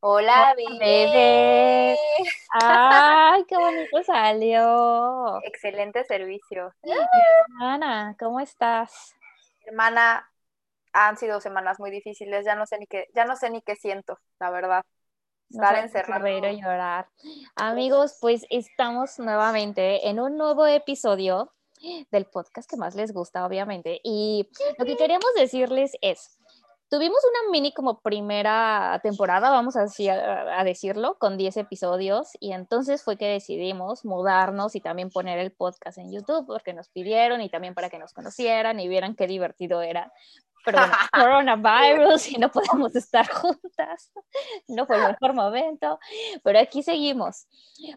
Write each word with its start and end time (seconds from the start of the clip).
Hola, 0.00 0.54
bebé. 0.56 1.96
Ay, 2.52 3.44
qué 3.48 3.56
bonito 3.56 4.00
salió. 4.04 5.40
Excelente 5.42 6.04
servicio. 6.04 6.72
Hermana, 7.48 8.14
¿cómo 8.16 8.38
estás? 8.38 9.16
Hermana, 9.66 10.30
han 10.92 11.16
sido 11.16 11.40
semanas 11.40 11.80
muy 11.80 11.90
difíciles, 11.90 12.44
ya 12.44 12.54
no 12.54 12.64
sé 12.64 12.78
ni 12.78 12.86
qué, 12.86 13.08
ya 13.12 13.24
no 13.24 13.34
sé 13.34 13.50
ni 13.50 13.60
qué 13.60 13.74
siento, 13.74 14.20
la 14.38 14.50
verdad. 14.50 14.84
Estar 15.50 15.74
Nos 15.74 15.84
encerrado. 15.86 16.24
O 16.24 16.52
llorar. 16.52 17.08
Amigos, 17.56 18.18
pues 18.20 18.46
estamos 18.50 19.18
nuevamente 19.18 20.08
en 20.08 20.20
un 20.20 20.36
nuevo 20.36 20.64
episodio 20.66 21.52
del 22.12 22.26
podcast 22.26 22.70
que 22.70 22.76
más 22.76 22.94
les 22.94 23.12
gusta, 23.12 23.44
obviamente. 23.44 24.00
Y 24.04 24.48
lo 24.78 24.84
que 24.84 24.96
queríamos 24.96 25.34
decirles 25.34 25.92
es, 26.02 26.37
tuvimos 26.88 27.18
una 27.24 27.50
mini 27.50 27.72
como 27.72 28.00
primera 28.00 29.00
temporada, 29.02 29.50
vamos 29.50 29.76
así 29.76 30.08
a, 30.08 30.60
a 30.60 30.64
decirlo, 30.64 31.16
con 31.18 31.36
10 31.36 31.56
episodios 31.58 32.30
y 32.40 32.52
entonces 32.52 33.02
fue 33.02 33.16
que 33.16 33.26
decidimos 33.26 34.04
mudarnos 34.04 34.74
y 34.74 34.80
también 34.80 35.10
poner 35.10 35.38
el 35.38 35.52
podcast 35.52 35.98
en 35.98 36.12
YouTube 36.12 36.46
porque 36.46 36.72
nos 36.72 36.88
pidieron 36.88 37.40
y 37.40 37.50
también 37.50 37.74
para 37.74 37.90
que 37.90 37.98
nos 37.98 38.12
conocieran 38.12 38.80
y 38.80 38.88
vieran 38.88 39.14
qué 39.14 39.26
divertido 39.26 39.82
era. 39.82 40.12
Pero 40.64 40.78
bueno, 40.78 40.94
coronavirus 41.12 42.32
y 42.32 42.38
no 42.38 42.50
podemos 42.50 42.94
estar 42.96 43.28
juntas, 43.28 44.12
no 44.66 44.86
fue 44.86 44.96
el 44.96 45.08
mejor 45.08 45.34
momento, 45.34 45.98
pero 46.42 46.58
aquí 46.58 46.82
seguimos. 46.82 47.46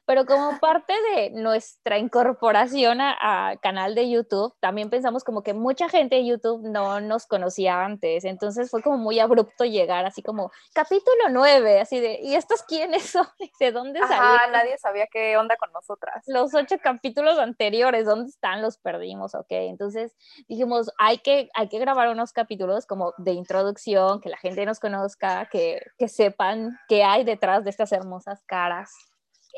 Pero 0.06 0.26
como 0.26 0.60
parte 0.60 0.94
de 1.16 1.32
nuestra 1.32 1.98
incorporación 1.98 3.02
a, 3.02 3.50
a, 3.50 3.58
canal 3.58 3.96
de 3.96 4.10
YouTube, 4.10 4.54
también 4.60 4.90
pensamos 4.90 5.24
como 5.24 5.42
que 5.42 5.54
mucha 5.54 5.90
gente 5.90 6.18
de 6.18 6.26
YouTube 6.26 6.62
no 6.64 7.02
nos 7.02 7.26
conocía 7.26 7.84
antes, 7.84 8.26
entonces 8.26 8.70
fue 8.70 8.84
como 8.84 8.98
muy 8.98 9.20
abrupto 9.20 9.66
llegar, 9.66 10.06
así 10.06 10.22
como 10.22 10.52
capítulo 10.73 11.30
9, 11.32 11.80
así 11.80 12.00
de, 12.00 12.20
¿y 12.22 12.36
estos 12.36 12.62
quiénes 12.64 13.04
son? 13.04 13.28
¿De 13.59 13.72
dónde 13.72 14.00
salieron? 14.00 14.52
nadie 14.52 14.78
sabía 14.78 15.08
qué 15.12 15.38
onda 15.38 15.56
con 15.58 15.72
nosotras. 15.72 16.23
Los 16.28 16.53
ocho 16.53 16.78
capítulos 16.81 17.40
anteriores, 17.40 18.06
¿dónde 18.06 18.30
están? 18.30 18.62
Los 18.62 18.78
perdimos, 18.78 19.36
ok. 19.36 19.48
Entonces 19.50 20.16
dijimos, 20.48 20.92
hay 20.98 21.18
que, 21.20 21.50
hay 21.53 21.70
que 21.70 21.80
grabar 21.80 22.09
unos 22.09 22.34
capítulos 22.34 22.50
como 22.88 23.13
de 23.17 23.31
introducción, 23.31 24.21
que 24.21 24.30
la 24.30 24.38
gente 24.38 24.66
nos 24.66 24.80
conozca, 24.80 25.47
que, 25.52 25.81
que 25.97 26.07
sepan 26.07 26.77
qué 26.88 27.03
hay 27.03 27.23
detrás 27.23 27.63
de 27.63 27.69
estas 27.69 27.91
hermosas 27.91 28.44
caras 28.45 28.91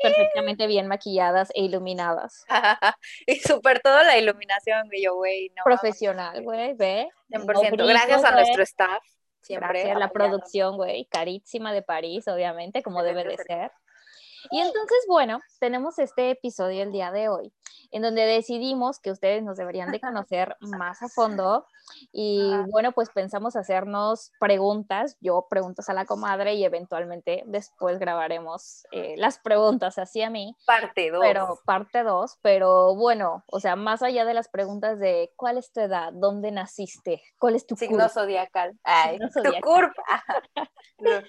perfectamente 0.02 0.66
bien 0.66 0.86
maquilladas 0.86 1.50
e 1.54 1.62
iluminadas. 1.62 2.44
y 3.26 3.36
súper 3.36 3.80
toda 3.80 4.04
la 4.04 4.18
iluminación, 4.18 4.88
yo, 5.02 5.14
güey. 5.14 5.50
No, 5.56 5.62
Profesional, 5.64 6.42
güey, 6.42 6.74
ve. 6.74 7.08
100%. 7.30 7.46
No 7.46 7.70
brillo, 7.70 7.86
Gracias 7.86 8.24
a 8.24 8.28
wey. 8.28 8.36
nuestro 8.36 8.62
staff. 8.62 9.02
Siempre 9.42 9.68
Gracias 9.68 9.96
a 9.96 9.98
la 9.98 10.08
producción, 10.08 10.76
güey, 10.76 11.04
carísima 11.06 11.74
de 11.74 11.82
París, 11.82 12.26
obviamente, 12.28 12.82
como 12.82 13.02
debe 13.02 13.24
de 13.24 13.36
ser. 13.36 13.70
Y 14.50 14.60
entonces, 14.60 14.98
bueno, 15.08 15.40
tenemos 15.58 15.98
este 15.98 16.30
episodio 16.30 16.82
el 16.82 16.92
día 16.92 17.10
de 17.10 17.28
hoy, 17.28 17.52
en 17.90 18.02
donde 18.02 18.22
decidimos 18.22 19.00
que 19.00 19.10
ustedes 19.10 19.42
nos 19.42 19.56
deberían 19.56 19.90
de 19.90 20.00
conocer 20.00 20.56
más 20.60 21.02
a 21.02 21.08
fondo 21.08 21.66
y 22.12 22.52
bueno, 22.70 22.92
pues 22.92 23.10
pensamos 23.10 23.56
hacernos 23.56 24.32
preguntas, 24.40 25.16
yo 25.20 25.46
preguntas 25.48 25.88
a 25.88 25.94
la 25.94 26.04
comadre 26.04 26.54
y 26.54 26.64
eventualmente 26.64 27.42
después 27.46 27.98
grabaremos 27.98 28.86
eh, 28.92 29.14
las 29.16 29.38
preguntas 29.38 29.98
hacia 29.98 30.30
mí. 30.30 30.56
Parte 30.66 31.10
2. 31.10 31.20
Pero 31.22 31.58
parte 31.64 32.02
2, 32.02 32.38
pero 32.42 32.94
bueno, 32.94 33.44
o 33.46 33.60
sea, 33.60 33.76
más 33.76 34.02
allá 34.02 34.24
de 34.24 34.34
las 34.34 34.48
preguntas 34.48 34.98
de 34.98 35.32
cuál 35.36 35.58
es 35.58 35.72
tu 35.72 35.80
edad, 35.80 36.12
dónde 36.12 36.50
naciste, 36.50 37.22
cuál 37.38 37.54
es 37.54 37.66
tu 37.66 37.76
signo 37.76 37.96
curva? 37.96 38.08
zodiacal, 38.08 38.78
Ay, 38.82 39.18
Signo 39.18 39.30
zodiacal. 39.30 39.60
tu 39.60 39.68
curva, 39.68 39.94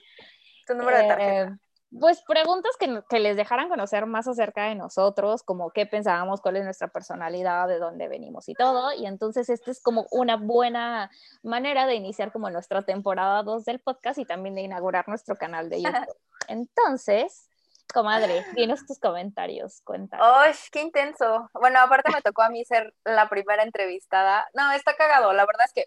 tu 0.68 0.76
número 0.76 0.98
de 0.98 1.04
tarjeta. 1.08 1.60
Pues 2.00 2.22
preguntas 2.24 2.72
que, 2.80 3.02
que, 3.10 3.20
les 3.20 3.38
dejaran 3.38 3.70
conocer 3.70 4.06
más 4.06 4.28
acerca 4.28 4.66
de 4.66 4.76
nosotros, 4.76 5.44
como 5.44 5.72
qué 5.72 5.86
pensábamos, 5.86 6.42
cuál 6.42 6.58
es 6.58 6.64
nuestra 6.64 6.88
personalidad, 6.88 7.68
de 7.68 7.80
dónde 7.80 8.08
venimos 8.08 8.50
y 8.50 8.54
todo. 8.54 8.92
Y 8.94 9.06
entonces 9.06 9.50
esta 9.50 9.72
es 9.72 9.82
como 9.82 10.06
una 10.12 10.36
buena 10.36 11.10
manera 11.44 11.88
de 11.88 11.96
iniciar 11.96 12.32
como 12.32 12.50
nuestra 12.50 12.82
temporada 12.82 13.44
2 13.44 13.66
del 13.66 13.80
podcast 13.80 14.20
y 14.20 14.26
también 14.26 14.56
de 14.56 14.62
inaugurar 14.62 15.08
nuestro 15.08 15.36
canal 15.36 15.70
de 15.70 15.84
YouTube. 15.84 16.18
Entonces, 16.48 17.50
comadre, 17.94 18.46
dinos 18.56 18.86
tus 18.86 19.00
comentarios, 19.00 19.82
cuéntanos. 19.82 20.28
¡Ay, 20.38 20.54
qué 20.72 20.82
intenso! 20.82 21.50
Bueno, 21.54 21.80
aparte 21.80 22.12
me 22.12 22.22
tocó 22.22 22.42
a 22.42 22.50
mí 22.50 22.66
ser 22.66 22.94
la 23.04 23.30
primera 23.30 23.64
entrevistada. 23.64 24.48
No, 24.54 24.72
está 24.74 24.96
cagado. 24.96 25.34
La 25.34 25.46
verdad 25.46 25.66
es 25.66 25.74
que, 25.74 25.86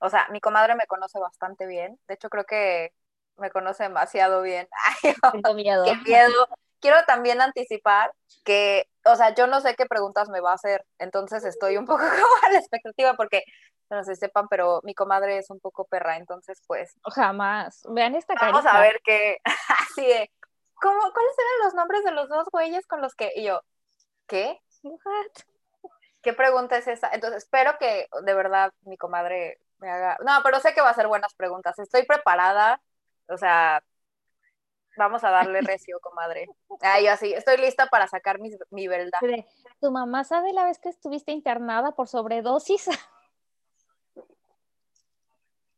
o 0.00 0.10
sea, 0.10 0.28
mi 0.30 0.40
comadre 0.40 0.74
me 0.74 0.86
conoce 0.86 1.18
bastante 1.18 1.66
bien. 1.66 1.98
De 2.08 2.14
hecho, 2.14 2.28
creo 2.28 2.44
que 2.44 2.92
me 3.36 3.50
conoce 3.50 3.84
demasiado 3.84 4.42
bien. 4.42 4.68
Ay, 5.02 5.14
Tengo 5.32 5.54
miedo. 5.54 5.84
Qué 5.84 5.96
miedo. 5.96 6.48
Quiero 6.80 7.04
también 7.06 7.40
anticipar 7.40 8.12
que, 8.44 8.88
o 9.04 9.16
sea, 9.16 9.34
yo 9.34 9.46
no 9.46 9.60
sé 9.60 9.74
qué 9.74 9.86
preguntas 9.86 10.28
me 10.28 10.40
va 10.40 10.52
a 10.52 10.54
hacer, 10.54 10.84
entonces 10.98 11.44
estoy 11.44 11.76
un 11.76 11.86
poco 11.86 11.98
como 12.30 12.46
a 12.46 12.50
la 12.50 12.58
expectativa 12.58 13.14
porque, 13.14 13.42
no 13.90 14.04
sé 14.04 14.14
si 14.14 14.20
sepan, 14.20 14.46
pero 14.48 14.80
mi 14.84 14.94
comadre 14.94 15.38
es 15.38 15.50
un 15.50 15.58
poco 15.60 15.86
perra, 15.86 16.16
entonces 16.16 16.62
pues... 16.66 16.94
Jamás. 17.14 17.82
Vean 17.88 18.14
esta 18.14 18.34
Vamos 18.40 18.62
carita. 18.62 18.78
a 18.78 18.80
ver 18.80 19.00
qué, 19.04 19.38
así 19.90 20.06
de, 20.06 20.30
¿cómo, 20.74 21.00
¿cuáles 21.12 21.38
eran 21.38 21.64
los 21.64 21.74
nombres 21.74 22.04
de 22.04 22.12
los 22.12 22.28
dos 22.28 22.48
güeyes 22.52 22.86
con 22.86 23.00
los 23.00 23.14
que, 23.14 23.32
y 23.34 23.44
yo, 23.44 23.62
¿qué? 24.26 24.60
What? 24.82 25.90
¿Qué 26.22 26.32
pregunta 26.32 26.76
es 26.76 26.86
esa? 26.88 27.10
Entonces, 27.12 27.44
espero 27.44 27.78
que 27.78 28.08
de 28.22 28.34
verdad 28.34 28.72
mi 28.82 28.96
comadre 28.96 29.58
me 29.78 29.90
haga... 29.90 30.18
No, 30.24 30.40
pero 30.42 30.60
sé 30.60 30.74
que 30.74 30.80
va 30.80 30.90
a 30.90 30.94
ser 30.94 31.06
buenas 31.08 31.34
preguntas, 31.34 31.78
estoy 31.78 32.04
preparada, 32.04 32.80
o 33.28 33.36
sea, 33.36 33.82
vamos 34.96 35.24
a 35.24 35.30
darle 35.30 35.60
recio, 35.60 35.98
comadre. 36.00 36.46
Ay, 36.80 37.06
yo 37.06 37.12
así, 37.12 37.32
estoy 37.32 37.56
lista 37.58 37.86
para 37.86 38.06
sacar 38.06 38.38
mi, 38.38 38.50
mi 38.70 38.88
verdad. 38.88 39.18
¿Tu 39.80 39.90
mamá 39.90 40.24
sabe 40.24 40.52
la 40.52 40.64
vez 40.64 40.78
que 40.78 40.88
estuviste 40.88 41.32
internada 41.32 41.92
por 41.92 42.08
sobredosis? 42.08 42.88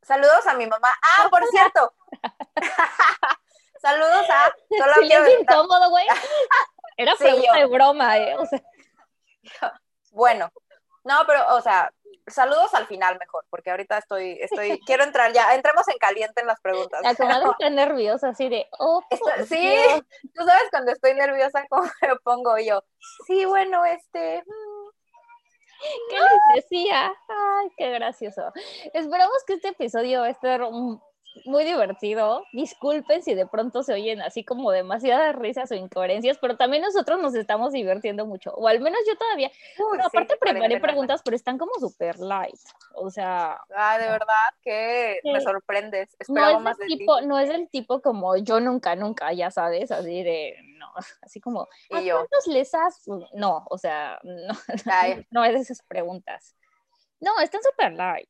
Saludos 0.03 0.47
a 0.47 0.55
mi 0.55 0.67
mamá. 0.67 0.89
Ah, 1.03 1.29
por 1.29 1.45
cierto. 1.49 1.93
Saludos 3.81 4.27
a. 4.31 4.53
Solo 4.79 5.03
es 5.03 5.41
incómodo, 5.41 5.91
güey. 5.91 6.07
Era 6.97 7.13
sí, 7.13 7.25
pregunta 7.25 7.53
yo. 7.55 7.61
de 7.61 7.67
broma, 7.67 8.19
¿eh? 8.19 8.37
O 8.39 8.47
sea. 8.47 8.63
Bueno, 10.13 10.51
no, 11.05 11.25
pero, 11.27 11.55
o 11.55 11.61
sea, 11.61 11.93
saludos 12.31 12.75
al 12.75 12.87
final 12.87 13.19
mejor, 13.19 13.45
porque 13.51 13.71
ahorita 13.71 13.99
estoy, 13.99 14.39
estoy, 14.41 14.81
quiero 14.87 15.05
entrar 15.05 15.33
ya, 15.33 15.55
entremos 15.55 15.87
en 15.89 15.99
caliente 15.99 16.41
en 16.41 16.47
las 16.47 16.61
preguntas. 16.61 17.01
La 17.03 17.15
comadre 17.15 17.47
está 17.59 17.71
nerviosa, 17.71 18.29
así 18.29 18.49
de, 18.49 18.67
oh, 18.79 19.03
Esto, 19.11 19.27
sí, 19.49 19.59
Dios. 19.59 20.03
tú 20.35 20.45
sabes 20.45 20.65
cuando 20.71 20.93
estoy 20.93 21.15
nerviosa 21.15 21.65
cómo 21.69 21.89
me 22.03 22.17
pongo 22.17 22.59
yo. 22.59 22.83
Sí, 23.27 23.45
bueno, 23.45 23.85
este. 23.85 24.43
¿Qué 26.11 26.17
les 26.17 26.65
decía? 26.65 27.15
Ay, 27.29 27.69
qué 27.77 27.91
gracioso. 27.91 28.53
Esperamos 28.93 29.45
que 29.47 29.55
este 29.55 29.69
episodio 29.69 30.23
va 30.23 30.27
a 30.27 30.31
estar 30.31 30.61
muy 31.45 31.65
divertido. 31.65 32.45
Disculpen 32.53 33.23
si 33.23 33.35
de 33.35 33.47
pronto 33.47 33.83
se 33.83 33.93
oyen 33.95 34.21
así 34.21 34.45
como 34.45 34.71
demasiadas 34.71 35.37
risas 35.37 35.71
o 35.71 35.75
incoherencias, 35.75 36.39
pero 36.39 36.57
también 36.57 36.83
nosotros 36.83 37.21
nos 37.21 37.35
estamos 37.35 37.73
divirtiendo 37.73 38.27
mucho. 38.27 38.53
O 38.55 38.67
al 38.69 38.81
menos 38.81 38.99
yo 39.07 39.17
todavía. 39.17 39.49
Uy, 39.79 39.85
bueno, 39.89 40.05
aparte 40.07 40.37
preparé 40.37 40.81
preguntas, 40.81 41.21
pero 41.25 41.37
están 41.37 41.59
como 41.59 41.73
super 41.79 42.19
light. 42.19 42.59
O 42.95 43.11
sea. 43.11 43.61
Ah, 43.75 43.99
de 43.99 44.07
verdad 44.07 44.27
que 44.63 45.21
Sí. 45.23 45.31
me 45.33 45.41
sorprendes. 45.41 46.17
No 46.29 46.49
es, 46.49 46.61
más 46.61 46.77
del 46.79 46.89
de 46.89 46.97
tipo, 46.97 47.19
ti. 47.19 47.27
no 47.27 47.39
es 47.39 47.49
del 47.49 47.69
tipo 47.69 48.01
como 48.03 48.37
yo 48.37 48.61
nunca, 48.61 48.97
nunca, 48.97 49.33
ya 49.33 49.51
sabes, 49.51 49.91
así 49.91 50.23
de, 50.23 50.57
no, 50.77 50.89
así 51.23 51.41
como, 51.41 51.69
¿a 51.93 52.01
Y 52.01 52.07
yo. 52.07 52.17
cuántos 52.17 52.47
les 52.49 52.75
has? 52.75 53.03
No, 53.35 53.65
o 53.71 53.79
sea, 53.79 54.19
no, 54.25 54.55
Ay, 54.91 55.27
no 55.31 55.45
es 55.45 55.53
de 55.55 55.61
esas 55.61 55.83
preguntas. 55.83 56.55
No, 57.21 57.39
están 57.41 57.61
super 57.63 57.93
light. 57.93 58.29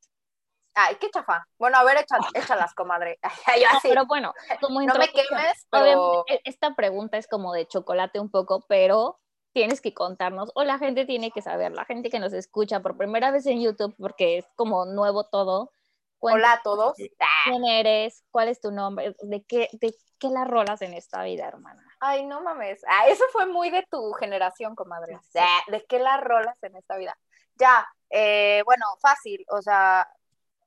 Ay, 0.78 0.96
qué 0.96 1.10
chafa. 1.10 1.46
Bueno, 1.58 1.78
a 1.78 1.84
ver, 1.84 1.98
échalas, 1.98 2.30
échalas 2.34 2.74
comadre. 2.74 3.18
Ay, 3.46 3.62
No, 3.72 3.78
pero 3.82 4.06
bueno, 4.06 4.34
como 4.60 4.80
No 4.82 4.94
me 4.94 5.08
quemes, 5.08 5.66
pero. 5.70 6.24
e- 6.28 6.40
esta 6.44 6.74
pregunta 6.74 7.18
es 7.18 7.26
como 7.26 7.52
de 7.52 7.66
chocolate 7.66 8.20
un 8.20 8.30
poco, 8.30 8.64
pero 8.68 9.18
tienes 9.52 9.80
que 9.80 9.94
contarnos, 9.94 10.50
o 10.54 10.62
la 10.62 10.78
gente 10.78 11.04
tiene 11.04 11.30
que 11.30 11.42
saber, 11.42 11.72
la 11.72 11.84
gente 11.84 12.10
que 12.10 12.20
nos 12.20 12.32
escucha 12.32 12.80
por 12.80 12.96
primera 12.96 13.30
vez 13.30 13.46
en 13.46 13.60
YouTube, 13.60 13.94
porque 13.98 14.38
es 14.38 14.46
como 14.54 14.84
nuevo 14.84 15.24
todo. 15.24 15.72
Hola 16.20 16.52
a 16.54 16.62
todos. 16.62 16.96
¿Quién 16.96 17.64
eres? 17.64 18.24
¿Cuál 18.30 18.48
es 18.48 18.60
tu 18.60 18.70
nombre? 18.72 19.14
¿De 19.22 19.44
qué, 19.44 19.68
de 19.72 19.94
qué 20.18 20.28
la 20.28 20.44
rolas 20.44 20.82
en 20.82 20.92
esta 20.94 21.22
vida, 21.22 21.46
hermana? 21.46 21.82
Ay, 22.00 22.26
no 22.26 22.40
mames. 22.40 22.80
Ah, 22.88 23.06
eso 23.08 23.24
fue 23.32 23.46
muy 23.46 23.70
de 23.70 23.84
tu 23.90 24.12
generación, 24.12 24.74
comadre. 24.74 25.18
Sí. 25.30 25.38
Ah, 25.40 25.60
¿De 25.68 25.84
qué 25.86 25.98
las 25.98 26.20
rolas 26.20 26.60
en 26.62 26.76
esta 26.76 26.96
vida? 26.96 27.16
Ya, 27.54 27.86
eh, 28.10 28.62
bueno, 28.64 28.84
fácil. 29.00 29.44
O 29.50 29.62
sea, 29.62 30.08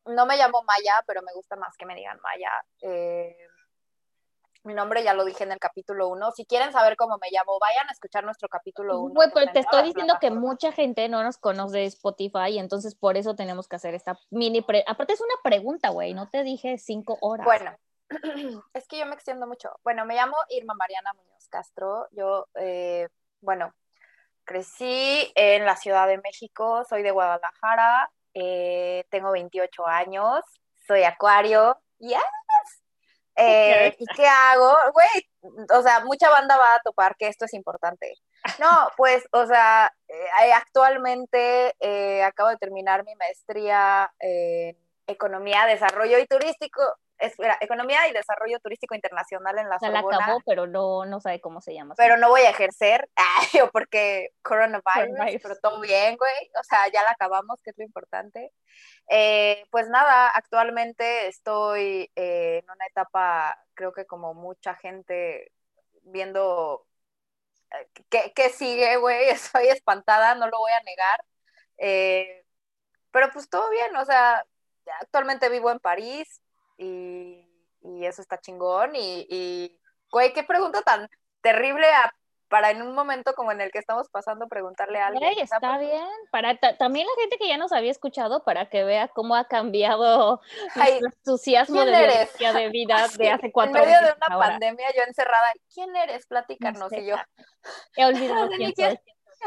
no 0.06 0.26
me 0.26 0.38
llamo 0.38 0.64
Maya, 0.64 1.04
pero 1.06 1.22
me 1.22 1.34
gusta 1.34 1.56
más 1.56 1.76
que 1.78 1.86
me 1.86 1.96
digan 1.96 2.20
Maya. 2.22 2.52
Eh, 2.82 3.36
mi 4.64 4.74
nombre 4.76 5.04
ya 5.04 5.14
lo 5.14 5.26
dije 5.26 5.44
en 5.44 5.52
el 5.52 5.60
capítulo 5.60 6.08
1. 6.10 6.32
Si 6.32 6.46
quieren 6.46 6.72
saber 6.72 6.96
cómo 6.96 7.18
me 7.20 7.30
llamo, 7.32 7.58
vayan 7.60 7.90
a 7.90 7.92
escuchar 7.92 8.24
nuestro 8.24 8.48
capítulo 8.48 9.00
1. 9.00 9.14
Güey, 9.14 9.30
pero 9.34 9.52
te 9.52 9.60
estoy 9.60 9.84
diciendo 9.84 10.18
que 10.22 10.30
mucha 10.30 10.72
gente 10.72 11.10
no 11.10 11.24
nos 11.24 11.38
conoce 11.38 11.80
de 11.80 11.86
Spotify 11.86 12.50
y 12.52 12.60
entonces 12.60 12.94
por 12.94 13.18
eso 13.18 13.36
tenemos 13.36 13.68
que 13.68 13.78
hacer 13.78 13.96
esta 13.96 14.20
mini... 14.30 14.62
Pre 14.62 14.84
Aparte 14.88 15.14
es 15.14 15.22
una 15.22 15.34
pregunta, 15.44 15.90
güey, 15.90 16.14
no 16.14 16.30
te 16.30 16.44
dije 16.44 16.78
cinco 16.78 17.18
horas. 17.22 17.46
Bueno, 17.46 17.76
es 18.74 18.88
que 18.88 19.00
yo 19.00 19.06
me 19.08 19.16
extiendo 19.16 19.48
mucho. 19.48 19.72
Bueno, 19.84 20.06
me 20.06 20.16
llamo 20.16 20.36
Irma 20.50 20.76
Mariana 20.76 21.14
Muñoz 21.14 21.48
Castro. 21.50 22.08
Yo, 22.12 22.48
eh, 22.54 23.08
bueno, 23.42 23.74
crecí 24.44 25.32
en 25.34 25.66
la 25.66 25.76
Ciudad 25.76 26.08
de 26.08 26.20
México, 26.20 26.84
soy 26.88 27.02
de 27.02 27.12
Guadalajara, 27.12 28.12
eh, 28.34 29.06
tengo 29.10 29.32
28 29.32 29.88
años, 29.88 30.42
soy 30.88 31.04
acuario. 31.04 31.78
Yes. 32.00 32.22
Eh, 33.36 33.96
¿Y 33.98 34.06
qué 34.16 34.28
hago? 34.28 34.76
Güey, 34.94 35.66
o 35.74 35.82
sea, 35.82 36.02
mucha 36.02 36.30
banda 36.30 36.58
va 36.58 36.76
a 36.76 36.82
topar 36.84 37.16
que 37.18 37.28
esto 37.28 37.46
es 37.46 37.54
importante. 37.54 38.14
No, 38.60 38.70
pues, 38.98 39.28
o 39.32 39.46
sea, 39.46 39.92
actualmente 40.56 41.76
acabo 42.24 42.50
de 42.50 42.58
terminar 42.58 43.04
mi 43.06 43.16
maestría 43.16 44.12
en 44.20 44.78
Economía, 45.08 45.66
Desarrollo 45.66 46.20
y 46.20 46.28
Turístico, 46.28 46.82
espera, 47.22 47.58
Economía 47.62 48.08
y 48.08 48.14
Desarrollo 48.14 48.60
Turístico 48.60 48.96
Internacional 48.96 49.58
en 49.60 49.70
la 49.70 49.80
Se 49.80 49.90
la 49.90 50.00
acabó, 50.00 50.42
pero 50.46 50.68
no, 50.68 51.06
no 51.06 51.22
sabe 51.22 51.40
cómo 51.40 51.62
se 51.62 51.74
llama. 51.74 51.94
Pero 51.96 52.18
no 52.18 52.30
voy 52.30 52.42
a 52.42 52.50
ejercer, 52.50 53.10
ay, 53.16 53.62
porque 53.72 54.30
coronavirus, 54.42 55.42
pero 55.42 55.56
todo 55.62 55.80
bien, 55.80 56.18
güey. 56.18 56.52
O 56.60 56.64
sea, 56.64 56.88
ya 56.92 57.04
la 57.04 57.12
acabamos, 57.12 57.62
que 57.62 57.70
es 57.70 57.78
lo 57.78 57.84
importante. 57.84 58.52
Eh, 59.10 59.64
pues 59.70 59.88
nada, 59.90 60.30
actualmente 60.30 61.28
estoy 61.28 62.12
eh, 62.16 62.62
en 62.64 62.70
una 62.70 62.86
etapa, 62.88 63.58
creo 63.74 63.94
que 63.94 64.06
como 64.06 64.34
mucha 64.34 64.76
gente 64.76 65.52
viendo 66.04 66.86
eh, 67.72 67.88
qué, 68.10 68.34
qué 68.36 68.50
sigue, 68.50 68.98
güey. 68.98 69.30
Estoy 69.30 69.68
espantada, 69.68 70.36
no 70.36 70.48
lo 70.48 70.58
voy 70.58 70.72
a 70.72 70.84
negar. 70.84 71.24
pero 73.12 73.32
pues 73.32 73.50
todo 73.50 73.70
bien, 73.70 73.96
o 73.96 74.06
sea, 74.06 74.46
actualmente 75.02 75.50
vivo 75.50 75.72
en 75.72 75.80
París, 75.80 76.41
y, 76.82 77.48
eso 78.06 78.22
está 78.22 78.40
chingón. 78.40 78.92
Y, 78.96 79.80
güey, 80.12 80.34
qué 80.34 80.44
pregunta 80.44 80.82
tan 80.82 81.10
terrible 81.42 81.88
para 82.48 82.70
en 82.70 82.82
un 82.82 82.94
momento 82.94 83.34
como 83.34 83.54
en 83.54 83.62
el 83.62 83.72
que 83.72 83.80
estamos 83.80 84.10
pasando 84.10 84.48
preguntarle 84.48 85.00
a 85.00 85.08
alguien. 85.08 85.40
está 85.40 85.78
bien. 85.78 86.06
Para 86.32 86.58
también 86.58 87.08
la 87.08 87.22
gente 87.22 87.38
que 87.38 87.48
ya 87.48 87.58
nos 87.58 87.72
había 87.72 87.92
escuchado 87.92 88.44
para 88.44 88.70
que 88.70 88.84
vea 88.84 89.08
cómo 89.08 89.36
ha 89.36 89.46
cambiado 89.46 90.42
el 91.00 91.06
entusiasmo 91.06 91.86
de, 91.86 92.28
de 92.38 92.70
vida 92.70 93.08
de 93.18 93.30
hace 93.32 93.52
cuatro 93.52 93.78
años. 93.78 93.88
En 93.88 93.94
medio 93.94 94.08
de 94.08 94.18
una 94.18 94.38
pandemia 94.38 94.88
yo 94.96 95.04
encerrada, 95.04 95.52
¿quién 95.74 95.96
eres? 95.96 96.28
Platícanos. 96.28 96.92
y 96.92 97.06
yo 97.06 97.16
he 97.96 98.06
olvidado 98.06 98.50
quién 98.58 98.76
soy. 98.76 99.00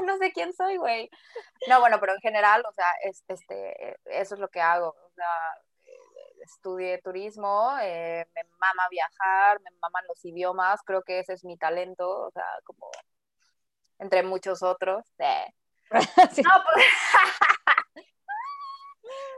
No 0.03 0.17
sé 0.19 0.33
quién 0.33 0.53
soy, 0.55 0.77
güey. 0.77 1.09
No, 1.69 1.81
bueno, 1.81 2.01
pero 2.01 2.15
en 2.15 2.21
general, 2.21 2.65
o 2.67 2.73
sea, 2.73 2.87
este, 3.29 3.97
eso 4.07 4.35
es 4.35 4.41
lo 4.41 4.49
que 4.49 4.61
hago. 4.61 4.89
O 4.89 5.11
sea, 5.15 5.27
estudié 6.45 7.01
turismo, 7.03 7.77
eh, 7.83 8.27
me 8.35 8.45
mama 8.59 8.89
viajar, 8.91 9.61
me 9.61 9.71
maman 9.81 10.05
los 10.09 10.25
idiomas, 10.25 10.81
creo 10.85 11.03
que 11.03 11.21
ese 11.21 11.33
es 11.33 11.45
mi 11.45 11.57
talento, 11.57 12.09
o 12.09 12.31
sea, 12.31 12.47
como 12.65 12.91
entre 13.99 14.23
muchos 14.23 14.63
otros. 14.63 15.05
Eh. 15.19 15.47
No, 16.45 16.65
pues, 16.73 16.85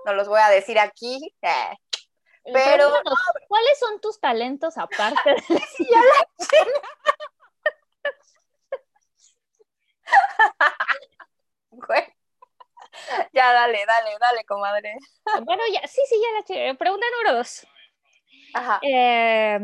no 0.07 0.15
los 0.15 0.29
voy 0.29 0.41
a 0.41 0.49
decir 0.49 0.79
aquí. 0.79 1.35
Eh. 1.43 1.77
Pero, 2.53 2.89
¿cuáles 3.49 3.79
son 3.79 4.01
tus 4.01 4.21
talentos 4.21 4.79
aparte 4.79 5.31
de 5.31 5.43
la 5.51 5.61
ya, 13.33 13.53
dale, 13.53 13.85
dale, 13.87 14.17
dale, 14.21 14.45
comadre. 14.45 14.97
Bueno, 15.45 15.63
ya, 15.73 15.87
sí, 15.87 16.01
sí, 16.09 16.17
ya 16.21 16.55
la 16.55 16.75
Pregunta 16.75 17.07
número 17.13 17.37
dos. 17.39 17.67
Ajá. 18.55 18.81
Eh, 18.83 19.59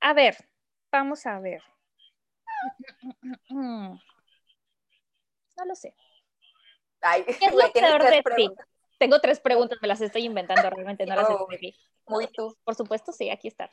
a 0.00 0.12
ver, 0.12 0.36
vamos 0.90 1.26
a 1.26 1.38
ver. 1.40 1.62
No 3.50 3.98
lo 5.64 5.74
sé. 5.74 5.94
Ay, 7.00 7.24
¿Qué 7.24 7.46
es 7.46 7.54
lo 7.54 7.72
peor 7.72 8.02
de 8.04 8.22
ti? 8.36 8.50
Tengo 8.98 9.20
tres 9.20 9.40
preguntas, 9.40 9.78
me 9.82 9.88
las 9.88 10.00
estoy 10.00 10.24
inventando, 10.24 10.68
realmente 10.70 11.06
no 11.06 11.16
las 11.16 11.28
oh, 11.30 11.40
escribí. 11.40 11.74
Muy 12.06 12.28
tú. 12.28 12.56
Por 12.64 12.74
supuesto, 12.74 13.12
sí, 13.12 13.30
aquí 13.30 13.48
está. 13.48 13.70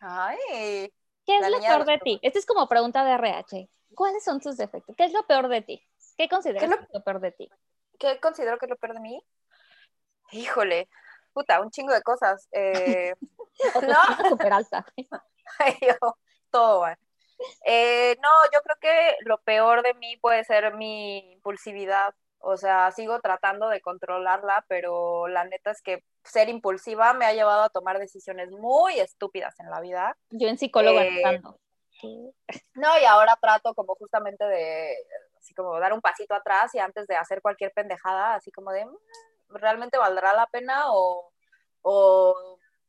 Ay. 0.00 0.92
¿Qué 1.26 1.36
es 1.36 1.50
lo 1.50 1.60
peor 1.60 1.84
de 1.84 1.98
ti? 1.98 2.18
Esta 2.22 2.38
es 2.38 2.46
como 2.46 2.68
pregunta 2.68 3.04
de 3.04 3.12
RH. 3.12 3.68
¿Cuáles 3.94 4.24
son 4.24 4.40
tus 4.40 4.56
defectos? 4.56 4.96
¿Qué 4.96 5.04
es 5.04 5.12
lo 5.12 5.26
peor 5.26 5.48
de 5.48 5.62
ti? 5.62 5.82
¿Qué 6.16 6.28
consideras 6.28 6.70
lo 6.92 7.04
peor 7.04 7.20
de 7.20 7.32
ti? 7.32 7.50
¿Qué 7.98 8.20
considero 8.20 8.58
que 8.58 8.66
es 8.66 8.70
lo 8.70 8.76
peor 8.76 8.94
de 8.94 9.00
mí? 9.00 9.22
Híjole, 10.32 10.88
puta, 11.32 11.60
un 11.60 11.70
chingo 11.70 11.92
de 11.92 12.02
cosas. 12.02 12.48
Eh, 12.52 13.14
no, 13.88 13.98
súper 14.28 14.52
alta. 14.52 14.84
todo 16.50 16.86
eh, 17.64 18.16
no, 18.20 18.28
yo 18.52 18.60
creo 18.62 18.76
que 18.80 19.16
lo 19.24 19.38
peor 19.38 19.82
de 19.82 19.94
mí 19.94 20.16
puede 20.16 20.42
ser 20.44 20.74
mi 20.74 21.18
impulsividad. 21.34 22.12
O 22.40 22.56
sea, 22.56 22.90
sigo 22.90 23.20
tratando 23.20 23.68
de 23.68 23.80
controlarla, 23.80 24.64
pero 24.68 25.28
la 25.28 25.44
neta 25.44 25.70
es 25.70 25.80
que 25.80 26.04
ser 26.24 26.48
impulsiva 26.48 27.12
me 27.14 27.26
ha 27.26 27.32
llevado 27.32 27.62
a 27.62 27.68
tomar 27.68 27.98
decisiones 27.98 28.50
muy 28.50 28.98
estúpidas 28.98 29.58
en 29.60 29.70
la 29.70 29.80
vida. 29.80 30.16
Yo 30.30 30.48
en 30.48 30.58
psicólogo 30.58 31.00
eh, 31.00 31.40
No, 32.74 32.98
y 33.00 33.04
ahora 33.04 33.38
trato 33.40 33.74
como 33.74 33.94
justamente 33.94 34.44
de 34.44 34.96
así 35.38 35.54
como 35.54 35.78
dar 35.78 35.92
un 35.92 36.00
pasito 36.00 36.34
atrás 36.34 36.74
y 36.74 36.78
antes 36.78 37.06
de 37.06 37.16
hacer 37.16 37.42
cualquier 37.42 37.72
pendejada, 37.72 38.34
así 38.34 38.50
como 38.50 38.72
de, 38.72 38.84
mm, 38.86 38.96
¿realmente 39.50 39.98
valdrá 39.98 40.34
la 40.34 40.46
pena 40.46 40.84
o, 40.88 41.30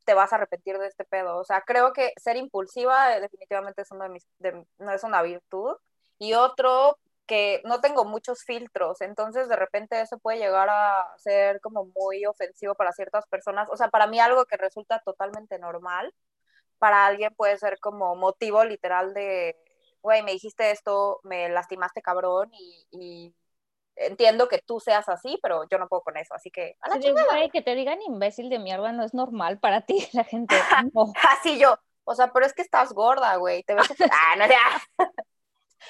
te 0.06 0.14
vas 0.16 0.34
a 0.34 0.38
arrepentir 0.38 0.78
de 0.80 0.88
este 0.88 1.06
pedo? 1.06 1.38
O 1.38 1.44
sea, 1.44 1.62
creo 1.62 1.94
que 1.94 2.14
ser 2.18 2.36
impulsiva 2.38 3.16
eh, 3.16 3.22
definitivamente 3.22 3.84
es 3.84 3.92
uno 3.92 4.04
de 4.06 4.10
mis, 4.10 4.28
no 4.80 4.92
es 4.92 5.04
una 5.04 5.22
virtud. 5.22 5.76
Y 6.18 6.34
otro, 6.34 6.98
que 7.30 7.62
no 7.64 7.80
tengo 7.80 8.06
muchos 8.06 8.44
filtros, 8.44 9.02
entonces 9.02 9.48
de 9.48 9.56
repente 9.56 10.02
eso 10.02 10.18
puede 10.18 10.40
llegar 10.40 10.68
a 10.68 11.06
ser 11.18 11.62
como 11.62 11.86
muy 11.96 12.26
ofensivo 12.26 12.74
para 12.74 12.92
ciertas 12.92 13.28
personas. 13.28 13.70
O 13.72 13.78
sea, 13.78 13.90
para 13.90 14.08
mí 14.08 14.20
algo 14.20 14.46
que 14.46 14.58
resulta 14.58 15.00
totalmente 15.06 15.60
normal, 15.60 16.12
para 16.80 17.06
alguien 17.06 17.34
puede 17.36 17.58
ser 17.60 17.80
como 17.80 18.16
motivo 18.16 18.64
literal 18.64 19.14
de 19.14 19.56
güey, 20.02 20.24
me 20.24 20.32
dijiste 20.32 20.72
esto, 20.72 21.20
me 21.24 21.50
lastimaste 21.50 22.02
cabrón 22.02 22.50
y, 22.92 23.34
entiendo 23.96 24.48
que 24.48 24.60
tú 24.60 24.80
seas 24.80 25.10
así, 25.10 25.38
pero 25.44 25.68
yo 25.70 25.78
no 25.78 25.90
puedo 25.90 26.02
con 26.02 26.16
eso, 26.16 26.34
así 26.34 26.50
que 26.50 26.78
a 26.80 27.50
que 27.52 27.62
te 27.62 27.76
digan 27.76 28.02
imbécil 28.02 28.50
de 28.50 28.58
mierda 28.58 28.94
no 28.94 29.04
es 29.04 29.14
normal 29.14 29.60
para 29.60 29.82
ti, 29.82 30.08
la 30.14 30.24
gente. 30.24 30.56
No. 30.94 31.12
así 31.30 31.60
yo, 31.60 31.78
o 32.06 32.16
sea, 32.16 32.32
pero 32.32 32.46
es 32.46 32.54
que 32.54 32.62
estás 32.62 32.94
gorda, 32.94 33.36
güey, 33.36 33.64
te 33.64 33.76
ves... 33.76 33.88
ah, 34.12 34.36
no, 34.38 34.46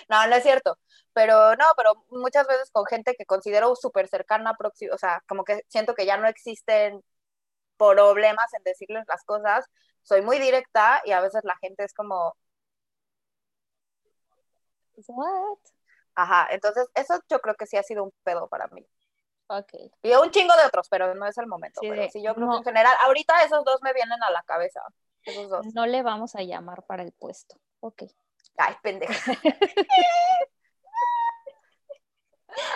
no, 0.10 0.28
no 0.28 0.36
es 0.36 0.44
cierto, 0.44 0.78
pero 1.14 1.56
no, 1.56 1.66
pero 1.78 2.06
muchas 2.10 2.48
veces 2.48 2.72
con 2.72 2.86
gente 2.86 3.16
que 3.16 3.26
considero 3.26 3.76
súper 3.76 4.08
cercana, 4.08 4.58
o 4.92 4.98
sea, 4.98 5.24
como 5.28 5.44
que 5.44 5.62
siento 5.68 5.94
que 5.94 6.06
ya 6.06 6.18
no 6.18 6.28
existen 6.28 7.04
problemas 7.78 8.54
en 8.54 8.64
decirles 8.64 9.06
las 9.08 9.24
cosas, 9.24 9.66
soy 10.02 10.22
muy 10.22 10.40
directa 10.40 11.02
y 11.06 11.12
a 11.12 11.22
veces 11.22 11.42
la 11.44 11.56
gente 11.58 11.84
es 11.84 11.94
como, 11.94 12.36
What? 15.08 15.60
Ajá, 16.16 16.48
entonces 16.52 16.88
eso 16.96 17.20
yo 17.30 17.40
creo 17.40 17.56
que 17.56 17.66
sí 17.66 17.78
ha 17.78 17.84
sido 17.84 18.04
un 18.04 18.12
pedo 18.24 18.48
para 18.48 18.68
mí. 18.68 18.86
Ok. 19.48 19.74
Y 20.04 20.14
un 20.14 20.30
chingo 20.32 20.56
de 20.56 20.66
otros, 20.66 20.88
pero 20.90 21.16
no 21.16 21.26
es 21.26 21.38
el 21.38 21.48
momento. 21.48 21.80
Sí, 21.82 21.90
pero 21.90 22.10
sí, 22.10 22.22
yo 22.22 22.36
creo 22.36 22.50
que 22.52 22.58
en 22.58 22.64
general, 22.64 22.96
ahorita 23.02 23.42
esos 23.44 23.64
dos 23.66 23.82
me 23.82 23.94
vienen 23.94 24.22
a 24.22 24.30
la 24.30 24.44
cabeza. 24.44 24.82
Esos 25.24 25.50
dos. 25.50 25.66
No 25.74 25.88
le 25.88 26.04
vamos 26.04 26.36
a 26.36 26.44
llamar 26.44 26.84
para 26.84 27.04
el 27.04 27.12
puesto. 27.14 27.56
Ok. 27.80 28.04
Ay, 28.58 28.76
pendeja. 28.84 29.34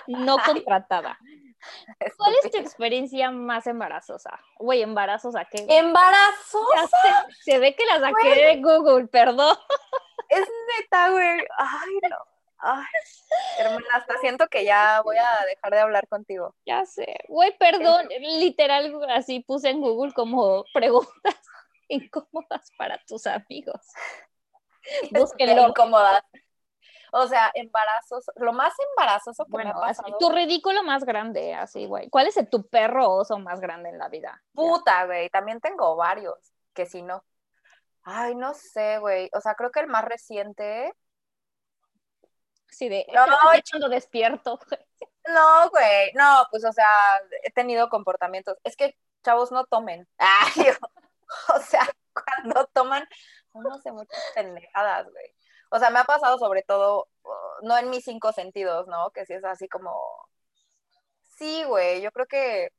no 0.08 0.38
contratada. 0.46 1.20
¿Cuál 2.18 2.34
es 2.44 2.52
tu 2.52 2.58
experiencia 2.58 3.32
más 3.32 3.68
embarazosa? 3.68 4.40
Güey, 4.58 4.82
embarazosa, 4.82 5.46
¿qué? 5.46 5.66
¿Embarazosa? 5.70 7.28
Se, 7.44 7.60
ve 7.60 7.76
que 7.76 7.86
la 7.86 8.00
saqué 8.00 8.36
de 8.36 8.62
Google, 8.62 9.08
perdón. 9.08 9.58
Es 10.30 10.48
neta, 10.80 11.10
güey. 11.10 11.46
Ay, 11.58 12.10
no. 12.10 12.18
Ay, 12.66 12.86
hermana, 13.60 13.86
hasta 13.96 14.18
siento 14.20 14.48
que 14.48 14.64
ya 14.64 15.02
voy 15.02 15.18
a 15.18 15.46
dejar 15.48 15.74
de 15.74 15.80
hablar 15.82 16.08
contigo. 16.08 16.56
Ya 16.66 16.86
sé. 16.86 17.20
Güey, 17.28 17.58
perdón, 17.58 18.08
literal, 18.20 18.94
así 19.10 19.42
puse 19.42 19.70
en 19.70 19.82
Google 19.82 20.14
como 20.14 20.64
preguntas 20.74 21.36
incómodas 21.90 22.72
para 22.78 22.98
tus 23.06 23.28
amigos. 23.28 23.82
Búsquenlo. 25.12 25.68
Incómodas. 25.68 26.24
O 27.16 27.28
sea, 27.28 27.52
embarazos, 27.54 28.26
lo 28.38 28.54
más 28.54 28.74
embarazoso 28.90 29.46
que 29.46 29.58
me 29.58 29.70
ha 29.70 29.74
pasado. 29.74 30.18
tu 30.18 30.32
ridículo 30.32 30.82
más 30.82 31.04
grande, 31.04 31.54
así, 31.54 31.86
güey. 31.86 32.10
¿Cuál 32.10 32.26
es 32.26 32.50
tu 32.50 32.68
perro 32.68 33.08
oso 33.08 33.38
más 33.38 33.62
grande 33.62 33.90
en 33.90 34.00
la 34.00 34.10
vida? 34.10 34.42
Puta, 34.52 35.06
güey. 35.06 35.30
También 35.30 35.62
tengo 35.62 35.96
varios, 35.96 36.40
que 36.74 36.88
si 36.88 37.04
no. 37.04 37.24
Ay, 38.02 38.34
no 38.34 38.56
sé, 38.56 38.98
güey. 38.98 39.30
O 39.34 39.42
sea, 39.42 39.54
creo 39.54 39.70
que 39.70 39.82
el 39.82 39.88
más 39.88 40.04
reciente. 40.06 40.92
Sí, 42.70 42.90
de. 42.90 43.06
No, 43.14 43.54
echando 43.54 43.90
despierto. 43.90 44.60
No, 45.28 45.70
güey. 45.70 46.12
No, 46.16 46.48
pues, 46.50 46.66
o 46.66 46.72
sea, 46.74 46.88
he 47.44 47.52
tenido 47.52 47.90
comportamientos. 47.90 48.58
Es 48.64 48.76
que, 48.76 48.98
chavos, 49.24 49.52
no 49.52 49.66
tomen. 49.66 50.08
Ay, 50.18 50.66
o 51.56 51.60
sea, 51.60 51.88
cuando 52.12 52.66
toman, 52.74 53.08
uno 53.52 53.78
se 53.78 53.92
muchas 53.92 54.20
pendejadas, 54.34 55.10
güey. 55.12 55.36
O 55.74 55.80
sea, 55.80 55.90
me 55.90 56.00
ha 56.00 56.04
pasado 56.06 56.38
sobre 56.38 56.62
todo, 56.64 57.08
uh, 57.24 57.30
no 57.68 57.78
en 57.78 57.90
mis 57.90 58.06
cinco 58.06 58.32
sentidos, 58.32 58.88
¿no? 58.88 59.12
Que 59.12 59.26
si 59.26 59.34
es 59.34 59.44
así 59.44 59.68
como, 59.68 59.92
sí, 61.38 61.64
güey, 61.66 62.02
yo 62.02 62.12
creo 62.12 62.28
que 62.28 62.70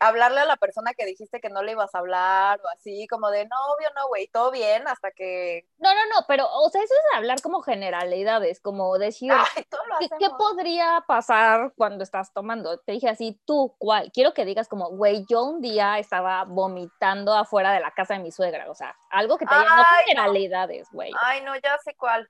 hablarle 0.00 0.40
a 0.40 0.46
la 0.46 0.56
persona 0.56 0.94
que 0.94 1.06
dijiste 1.06 1.40
que 1.40 1.50
no 1.50 1.62
le 1.62 1.72
ibas 1.72 1.94
a 1.94 1.98
hablar 1.98 2.60
o 2.64 2.68
así, 2.68 3.06
como 3.08 3.30
de 3.30 3.46
no, 3.46 3.56
obvio 3.74 3.88
no, 3.94 4.08
güey, 4.08 4.28
todo 4.28 4.50
bien 4.50 4.88
hasta 4.88 5.10
que... 5.12 5.66
No, 5.78 5.94
no, 5.94 6.00
no, 6.06 6.24
pero, 6.26 6.48
o 6.50 6.68
sea, 6.70 6.82
eso 6.82 6.94
es 6.94 7.16
hablar 7.16 7.40
como 7.42 7.60
generalidades, 7.60 8.60
como 8.60 8.98
decir, 8.98 9.30
Ay, 10.00 10.08
¿qué, 10.18 10.30
podría 10.30 11.04
pasar 11.06 11.72
cuando 11.76 12.02
estás 12.02 12.32
tomando? 12.32 12.78
Te 12.78 12.92
dije 12.92 13.08
así, 13.08 13.40
tú, 13.44 13.76
¿cuál? 13.78 14.10
Quiero 14.12 14.32
que 14.34 14.44
digas 14.44 14.68
como, 14.68 14.90
güey, 14.90 15.24
yo 15.28 15.44
un 15.44 15.60
día 15.60 15.98
estaba 15.98 16.44
vomitando 16.44 17.34
afuera 17.34 17.72
de 17.72 17.80
la 17.80 17.90
casa 17.90 18.14
de 18.14 18.20
mi 18.20 18.32
suegra, 18.32 18.70
o 18.70 18.74
sea, 18.74 18.96
algo 19.10 19.36
que 19.36 19.46
te 19.46 19.54
diga, 19.54 19.76
no. 19.76 19.84
generalidades, 20.06 20.88
güey. 20.90 21.12
Ay, 21.20 21.42
no, 21.42 21.54
ya 21.56 21.78
sé 21.84 21.94
cuál. 21.94 22.28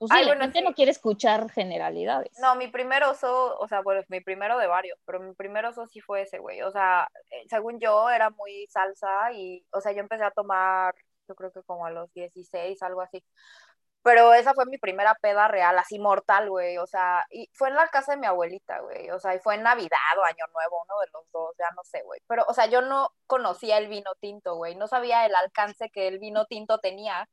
Pues 0.00 0.12
sí, 0.12 0.16
ay, 0.16 0.24
la 0.24 0.30
bueno, 0.30 0.42
gente 0.44 0.60
sí. 0.60 0.64
no 0.64 0.72
quiere 0.72 0.92
escuchar 0.92 1.50
generalidades. 1.50 2.32
No, 2.40 2.54
mi 2.56 2.68
primer 2.68 3.04
oso, 3.04 3.58
o 3.58 3.68
sea, 3.68 3.82
bueno, 3.82 4.00
mi 4.08 4.22
primero 4.22 4.56
de 4.56 4.66
varios, 4.66 4.98
pero 5.04 5.20
mi 5.20 5.34
primer 5.34 5.66
oso 5.66 5.86
sí 5.86 6.00
fue 6.00 6.22
ese, 6.22 6.38
güey. 6.38 6.62
O 6.62 6.70
sea, 6.70 7.06
eh, 7.30 7.44
según 7.50 7.78
yo 7.78 8.08
era 8.08 8.30
muy 8.30 8.66
salsa 8.70 9.30
y, 9.34 9.62
o 9.70 9.82
sea, 9.82 9.92
yo 9.92 10.00
empecé 10.00 10.24
a 10.24 10.30
tomar, 10.30 10.94
yo 11.28 11.34
creo 11.34 11.52
que 11.52 11.62
como 11.64 11.84
a 11.84 11.90
los 11.90 12.10
16, 12.14 12.82
algo 12.82 13.02
así. 13.02 13.22
Pero 14.02 14.32
esa 14.32 14.54
fue 14.54 14.64
mi 14.64 14.78
primera 14.78 15.14
peda 15.20 15.48
real, 15.48 15.78
así 15.78 15.98
mortal, 15.98 16.48
güey. 16.48 16.78
O 16.78 16.86
sea, 16.86 17.26
y 17.30 17.50
fue 17.52 17.68
en 17.68 17.74
la 17.74 17.86
casa 17.88 18.12
de 18.12 18.18
mi 18.18 18.26
abuelita, 18.26 18.80
güey. 18.80 19.10
O 19.10 19.20
sea, 19.20 19.34
y 19.34 19.38
fue 19.40 19.56
en 19.56 19.62
Navidad 19.64 19.98
o 20.18 20.24
Año 20.24 20.46
Nuevo, 20.54 20.82
uno 20.82 20.98
de 21.00 21.08
los 21.12 21.30
dos, 21.30 21.54
ya 21.58 21.66
no 21.76 21.84
sé, 21.84 22.02
güey. 22.04 22.20
Pero, 22.26 22.44
o 22.48 22.54
sea, 22.54 22.64
yo 22.66 22.80
no 22.80 23.12
conocía 23.26 23.76
el 23.76 23.88
vino 23.88 24.12
tinto, 24.18 24.54
güey. 24.56 24.76
No 24.76 24.88
sabía 24.88 25.26
el 25.26 25.34
alcance 25.34 25.90
que 25.90 26.08
el 26.08 26.18
vino 26.18 26.46
tinto 26.46 26.78
tenía. 26.78 27.28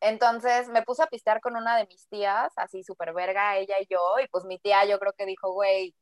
Entonces 0.00 0.68
me 0.68 0.82
puse 0.82 1.02
a 1.02 1.06
pistear 1.06 1.40
con 1.40 1.56
una 1.56 1.76
de 1.76 1.86
mis 1.86 2.08
tías, 2.08 2.52
así 2.56 2.82
súper 2.82 3.12
verga, 3.12 3.56
ella 3.56 3.76
y 3.80 3.86
yo, 3.88 4.00
y 4.22 4.28
pues 4.28 4.44
mi 4.44 4.58
tía 4.58 4.84
yo 4.84 4.98
creo 4.98 5.12
que 5.12 5.26
dijo, 5.26 5.52
güey, 5.52 5.94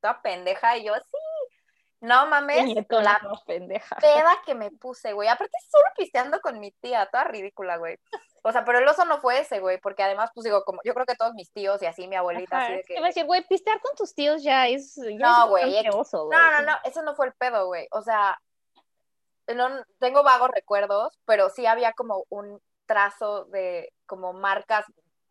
toda 0.00 0.20
pendeja, 0.22 0.76
y 0.76 0.84
yo, 0.84 0.94
sí, 0.94 1.18
no 2.00 2.26
mames, 2.26 2.64
Puñetona, 2.64 3.12
la 3.14 3.20
toda 3.20 3.42
pendeja. 3.46 3.96
peda 3.96 4.36
que 4.44 4.54
me 4.54 4.70
puse, 4.70 5.12
güey, 5.12 5.28
aparte 5.28 5.56
solo 5.70 5.86
pisteando 5.96 6.40
con 6.40 6.58
mi 6.58 6.72
tía, 6.72 7.08
toda 7.10 7.24
ridícula, 7.24 7.76
güey. 7.78 7.98
O 8.42 8.52
sea, 8.52 8.62
pero 8.62 8.78
el 8.78 8.86
oso 8.86 9.06
no 9.06 9.18
fue 9.22 9.40
ese, 9.40 9.60
güey, 9.60 9.80
porque 9.80 10.02
además, 10.02 10.30
pues 10.34 10.44
digo, 10.44 10.64
como 10.64 10.80
yo 10.84 10.92
creo 10.92 11.06
que 11.06 11.14
todos 11.14 11.32
mis 11.32 11.50
tíos 11.50 11.80
y 11.80 11.86
así 11.86 12.06
mi 12.06 12.16
abuelita, 12.16 12.58
Ajá, 12.58 12.66
así 12.66 12.74
de 12.74 12.82
que... 12.82 12.86
que 12.88 12.94
iba 12.98 13.06
a 13.06 13.08
decir, 13.08 13.24
güey, 13.24 13.46
pistear 13.46 13.80
con 13.80 13.96
tus 13.96 14.14
tíos 14.14 14.42
ya 14.42 14.68
es. 14.68 14.96
Ya 14.96 15.16
No, 15.16 15.48
güey. 15.48 15.82
No, 15.82 16.52
no, 16.52 16.62
no, 16.62 16.72
ese 16.84 17.02
no 17.02 17.14
fue 17.14 17.28
el 17.28 17.32
pedo, 17.32 17.66
güey. 17.68 17.88
O 17.90 18.02
sea, 18.02 18.38
no, 19.54 19.68
tengo 19.98 20.22
vagos 20.22 20.50
recuerdos, 20.50 21.18
pero 21.24 21.50
sí 21.50 21.66
había 21.66 21.92
como 21.92 22.24
un 22.28 22.60
trazo 22.86 23.44
de 23.46 23.92
como 24.06 24.32
marcas 24.32 24.84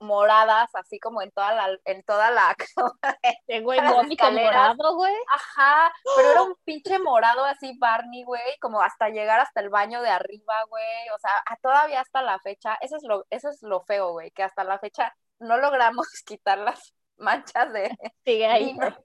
moradas, 0.03 0.69
así 0.75 0.99
como 0.99 1.21
en 1.21 1.31
toda 1.31 1.53
la, 1.53 1.77
en 1.85 2.03
toda 2.03 2.29
la, 2.29 2.55
Este 3.23 3.61
güey, 3.61 3.79
morado, 3.81 4.95
güey. 4.95 5.15
ajá, 5.33 5.91
pero 6.15 6.31
era 6.31 6.41
un 6.43 6.55
pinche 6.65 6.99
morado 6.99 7.45
así 7.45 7.77
Barney, 7.79 8.23
güey, 8.23 8.57
como 8.59 8.81
hasta 8.81 9.09
llegar 9.09 9.39
hasta 9.39 9.61
el 9.61 9.69
baño 9.69 10.01
de 10.01 10.09
arriba, 10.09 10.63
güey, 10.69 11.09
o 11.15 11.19
sea, 11.19 11.57
todavía 11.61 12.01
hasta 12.01 12.21
la 12.21 12.37
fecha, 12.39 12.77
eso 12.81 12.97
es 12.97 13.03
lo, 13.03 13.25
eso 13.29 13.49
es 13.49 13.61
lo 13.63 13.81
feo, 13.81 14.11
güey, 14.11 14.31
que 14.31 14.43
hasta 14.43 14.63
la 14.63 14.77
fecha 14.77 15.15
no 15.39 15.57
logramos 15.57 16.07
quitar 16.25 16.59
las 16.59 16.93
manchas 17.17 17.71
de, 17.73 17.95
Sigue 18.25 18.45
ahí. 18.45 18.65
vino. 18.73 18.97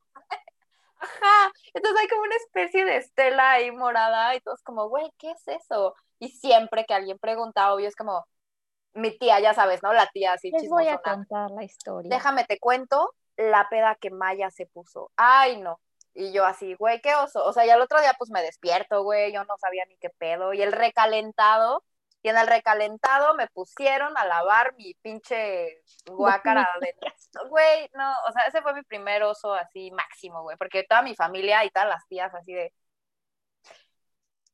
Ajá, 0.99 1.53
entonces 1.75 2.01
hay 2.01 2.09
como 2.09 2.23
una 2.23 2.37
especie 2.37 2.85
de 2.85 2.97
estela 2.97 3.53
ahí 3.53 3.71
morada 3.71 4.35
y 4.35 4.41
todos 4.41 4.63
como, 4.63 4.89
güey, 4.89 5.11
¿qué 5.19 5.31
es 5.31 5.49
eso? 5.49 5.95
Y 6.19 6.31
siempre 6.31 6.85
que 6.85 6.95
alguien 6.95 7.19
pregunta, 7.19 7.73
obvio, 7.73 7.89
es 7.89 7.97
como, 7.97 8.27
mi 8.95 9.17
tía, 9.17 9.41
ya 9.41 9.55
sabes, 9.55 9.83
¿no? 9.83 9.93
La 9.93 10.07
tía 10.07 10.33
así 10.33 10.51
Les 10.51 10.69
voy 10.69 10.89
a 10.89 10.99
contar 10.99 11.51
la 11.51 11.65
historia. 11.65 12.09
Déjame 12.11 12.45
te 12.45 12.59
cuento 12.59 13.15
la 13.37 13.69
peda 13.69 13.95
que 13.95 14.11
Maya 14.11 14.51
se 14.51 14.67
puso. 14.67 15.11
Ay, 15.17 15.61
no. 15.61 15.81
Y 16.15 16.33
yo 16.33 16.45
así, 16.45 16.75
güey, 16.75 17.01
qué 17.01 17.15
oso. 17.15 17.45
O 17.45 17.53
sea, 17.53 17.65
ya 17.65 17.75
el 17.75 17.81
otro 17.81 18.01
día 18.01 18.15
pues 18.19 18.31
me 18.31 18.43
despierto, 18.43 19.05
güey, 19.05 19.33
yo 19.33 19.45
no 19.45 19.57
sabía 19.59 19.85
ni 19.87 19.97
qué 19.99 20.11
pedo. 20.11 20.53
Y 20.53 20.63
el 20.63 20.73
recalentado, 20.73 21.85
y 22.23 22.29
en 22.29 22.37
el 22.37 22.47
recalentado 22.47 23.35
me 23.35 23.47
pusieron 23.49 24.17
a 24.17 24.25
lavar 24.25 24.75
mi 24.77 24.95
pinche 24.95 25.83
guácara 26.07 26.69
de... 26.81 26.95
Güey, 27.49 27.91
no, 27.95 28.13
o 28.29 28.33
sea, 28.33 28.43
ese 28.45 28.61
fue 28.63 28.75
mi 28.75 28.83
primer 28.83 29.23
oso 29.23 29.55
así 29.55 29.91
máximo, 29.93 30.43
güey, 30.43 30.57
porque 30.57 30.85
toda 30.85 31.03
mi 31.03 31.15
familia 31.15 31.65
y 31.65 31.71
todas 31.71 31.89
las 31.89 32.07
tías 32.09 32.35
así 32.35 32.53
de... 32.53 32.73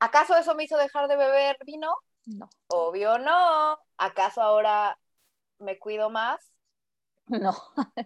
¿Acaso 0.00 0.37
eso 0.37 0.54
me 0.54 0.64
hizo 0.64 0.76
dejar 0.76 1.09
de 1.09 1.16
beber 1.16 1.56
vino? 1.64 1.97
No, 2.26 2.49
Obvio 2.68 3.18
no. 3.18 3.78
¿Acaso 3.97 4.42
ahora 4.42 4.99
me 5.59 5.78
cuido 5.78 6.11
más? 6.11 6.52
no. 7.26 7.54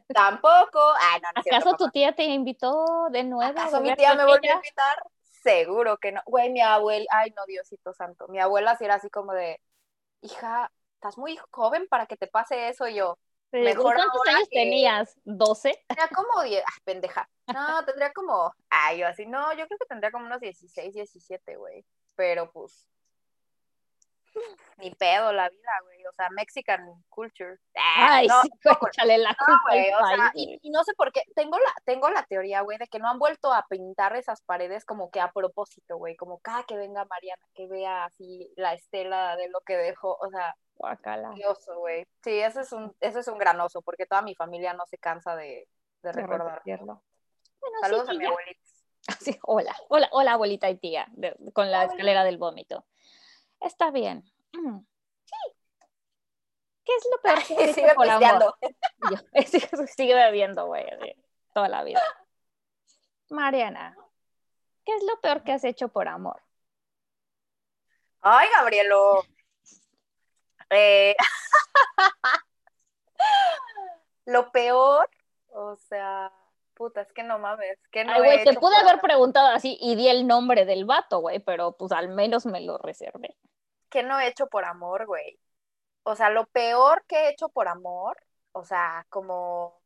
Tampoco. 0.09 0.81
Ay, 1.01 1.21
no, 1.21 1.29
no 1.35 1.41
es 1.41 1.45
cierto, 1.45 1.71
¿Acaso 1.71 1.77
tu 1.77 1.91
tía 1.91 2.15
te 2.15 2.25
invitó 2.25 3.09
de 3.11 3.25
nuevo? 3.25 3.51
¿Acaso 3.51 3.81
mi 3.81 3.95
tía 3.95 4.15
me 4.15 4.25
volvió 4.25 4.53
a 4.53 4.57
invitar? 4.57 5.03
Seguro 5.49 5.99
que 5.99 6.13
no. 6.13 6.21
Güey, 6.27 6.51
mi 6.51 6.61
abuela, 6.61 7.07
ay, 7.11 7.33
no, 7.37 7.45
Diosito 7.47 7.93
santo. 7.95 8.29
Mi 8.29 8.39
abuela 8.39 8.77
sí 8.77 8.85
era 8.85 8.95
así 8.97 9.09
como 9.11 9.33
de, 9.33 9.61
hija, 10.23 10.71
estás 10.95 11.17
muy 11.17 11.39
joven 11.51 11.87
para 11.89 12.07
que 12.07 12.17
te 12.17 12.27
pase 12.27 12.69
eso. 12.69 12.87
Y 12.89 12.97
yo, 12.97 13.19
Mejor 13.51 13.95
¿Cuántos 13.95 14.21
años 14.29 14.49
que- 14.51 14.59
tenías? 14.59 15.17
¿12? 15.25 15.75
tenía 15.87 16.09
como 16.15 16.43
10, 16.43 16.63
ah, 16.67 16.79
pendeja. 16.85 17.31
No, 17.47 17.83
tendría 17.87 18.13
como, 18.13 18.53
ay, 18.69 18.99
yo 18.99 19.07
así, 19.07 19.25
no, 19.25 19.53
yo 19.55 19.67
creo 19.67 19.79
que 19.79 19.87
tendría 19.87 20.11
como 20.11 20.27
unos 20.27 20.41
16, 20.41 20.93
17, 20.93 21.57
güey. 21.57 21.83
Pero 22.15 22.51
pues, 22.53 22.87
ni 24.79 24.91
pedo 24.95 25.33
la 25.33 25.49
vida, 25.49 25.71
güey. 25.85 26.07
O 26.07 26.13
sea, 26.13 26.29
Mexican 26.31 26.87
culture. 27.09 27.57
Ah, 27.77 28.17
Ay, 28.17 28.27
no, 28.29 28.43
sí, 28.43 28.49
güey, 28.65 28.77
no, 28.81 28.89
échale 28.89 29.19
la 29.19 29.31
No, 29.31 29.37
culpa 29.47 29.63
güey, 29.69 29.93
o 29.93 30.07
sea, 30.07 30.31
y, 30.35 30.71
no 30.71 30.85
sé 30.85 30.93
por 30.95 31.13
qué, 31.13 31.23
tengo 31.35 31.59
la, 31.59 31.75
tengo 31.85 32.09
la 32.11 32.23
teoría, 32.25 32.61
güey, 32.63 32.79
de 32.79 32.87
que 32.87 32.99
no 32.99 33.09
han 33.09 33.19
vuelto 33.19 33.53
a 33.53 33.67
pintar 33.69 34.17
esas 34.17 34.41
paredes 34.43 34.85
como 34.85 35.11
que 35.11 35.21
a 35.21 35.31
propósito, 35.33 35.97
güey, 35.97 36.17
como 36.17 36.39
cada 36.41 36.63
que 36.65 36.77
venga 36.77 37.05
Mariana, 37.05 37.43
que 37.55 37.67
vea 37.67 38.05
así 38.05 38.53
la 38.57 38.75
estela 38.75 39.37
de 39.37 39.49
lo 39.49 39.61
que 39.61 39.77
dejó, 39.77 40.17
o 40.21 40.31
sea, 40.31 40.55
qué 41.35 41.47
oso, 41.47 41.77
güey. 41.79 42.07
Sí, 42.23 42.39
ese 42.39 42.61
es 42.61 42.73
un, 42.73 42.95
ese 43.01 43.21
es 43.21 43.29
un 43.29 43.39
gran 43.39 43.61
oso, 43.61 43.83
porque 43.83 44.07
toda 44.07 44.23
mi 44.23 44.35
familia 44.35 44.73
no 44.75 44.87
se 44.87 44.99
cansa 44.99 45.35
de, 45.37 45.45
de 45.45 45.67
de 46.03 46.13
recordar. 46.13 46.55
repetirlo. 46.65 47.03
Bueno, 47.61 47.77
Saludos 47.81 48.07
sí, 48.09 48.15
a 48.15 48.19
mi 48.19 48.25
abuelita. 48.27 48.61
Sí, 49.21 49.39
hola, 49.43 49.75
hola, 49.89 50.09
hola, 50.13 50.33
abuelita 50.35 50.69
y 50.69 50.77
tía, 50.77 51.07
de- 51.13 51.35
con 51.55 51.71
la 51.71 51.79
Hola. 51.85 51.87
escalera 51.93 52.25
del 52.25 52.37
vómito. 52.37 52.85
Está 53.61 53.91
bien. 53.91 54.25
Mm. 54.53 54.79
Sí. 55.25 55.59
¿Qué 56.85 56.95
es 56.95 57.09
lo 57.11 57.21
peor 57.21 57.47
que 57.47 57.55
has 57.55 57.61
hecho 57.61 57.75
Sigue 57.75 57.95
por 57.95 58.09
amor? 58.09 58.55
Yo, 59.11 59.17
sigue, 59.47 59.87
sigue 59.89 60.15
bebiendo, 60.15 60.67
güey, 60.67 60.87
toda 61.53 61.69
la 61.69 61.85
vida. 61.85 62.01
Mariana, 63.29 63.95
¿qué 64.85 64.95
es 64.95 65.03
lo 65.05 65.21
peor 65.21 65.43
que 65.43 65.53
has 65.53 65.65
hecho 65.65 65.89
por 65.89 66.09
amor? 66.09 66.43
Ay, 68.23 68.49
Gabrielo. 68.55 69.23
Eh, 70.71 71.15
lo 74.25 74.51
peor, 74.51 75.11
o 75.49 75.77
sea, 75.77 76.33
puta, 76.75 77.03
es 77.03 77.13
que 77.13 77.23
no 77.23 77.39
mames, 77.39 77.79
que 77.91 78.05
no 78.05 78.13
Ay, 78.13 78.19
he 78.19 78.25
güey, 78.25 78.45
te 78.45 78.55
pude 78.55 78.77
por 78.77 78.89
haber 78.89 79.01
preguntado 79.01 79.49
así 79.49 79.77
y 79.81 79.95
di 79.95 80.09
el 80.09 80.27
nombre 80.27 80.65
del 80.65 80.85
vato, 80.85 81.19
güey, 81.19 81.41
pero 81.41 81.73
pues 81.73 81.93
al 81.93 82.09
menos 82.09 82.47
me 82.47 82.61
lo 82.61 82.79
reservé. 82.79 83.37
¿Qué 83.91 84.03
no 84.03 84.19
he 84.21 84.29
hecho 84.29 84.47
por 84.49 84.65
amor, 84.65 85.07
güey? 85.07 85.39
O 86.03 86.15
sea, 86.17 86.31
lo 86.31 86.47
peor 86.47 87.05
que 87.07 87.17
he 87.17 87.31
hecho 87.31 87.49
por 87.49 87.69
amor, 87.69 88.17
o 88.53 88.65
sea, 88.65 89.07
como... 89.11 89.81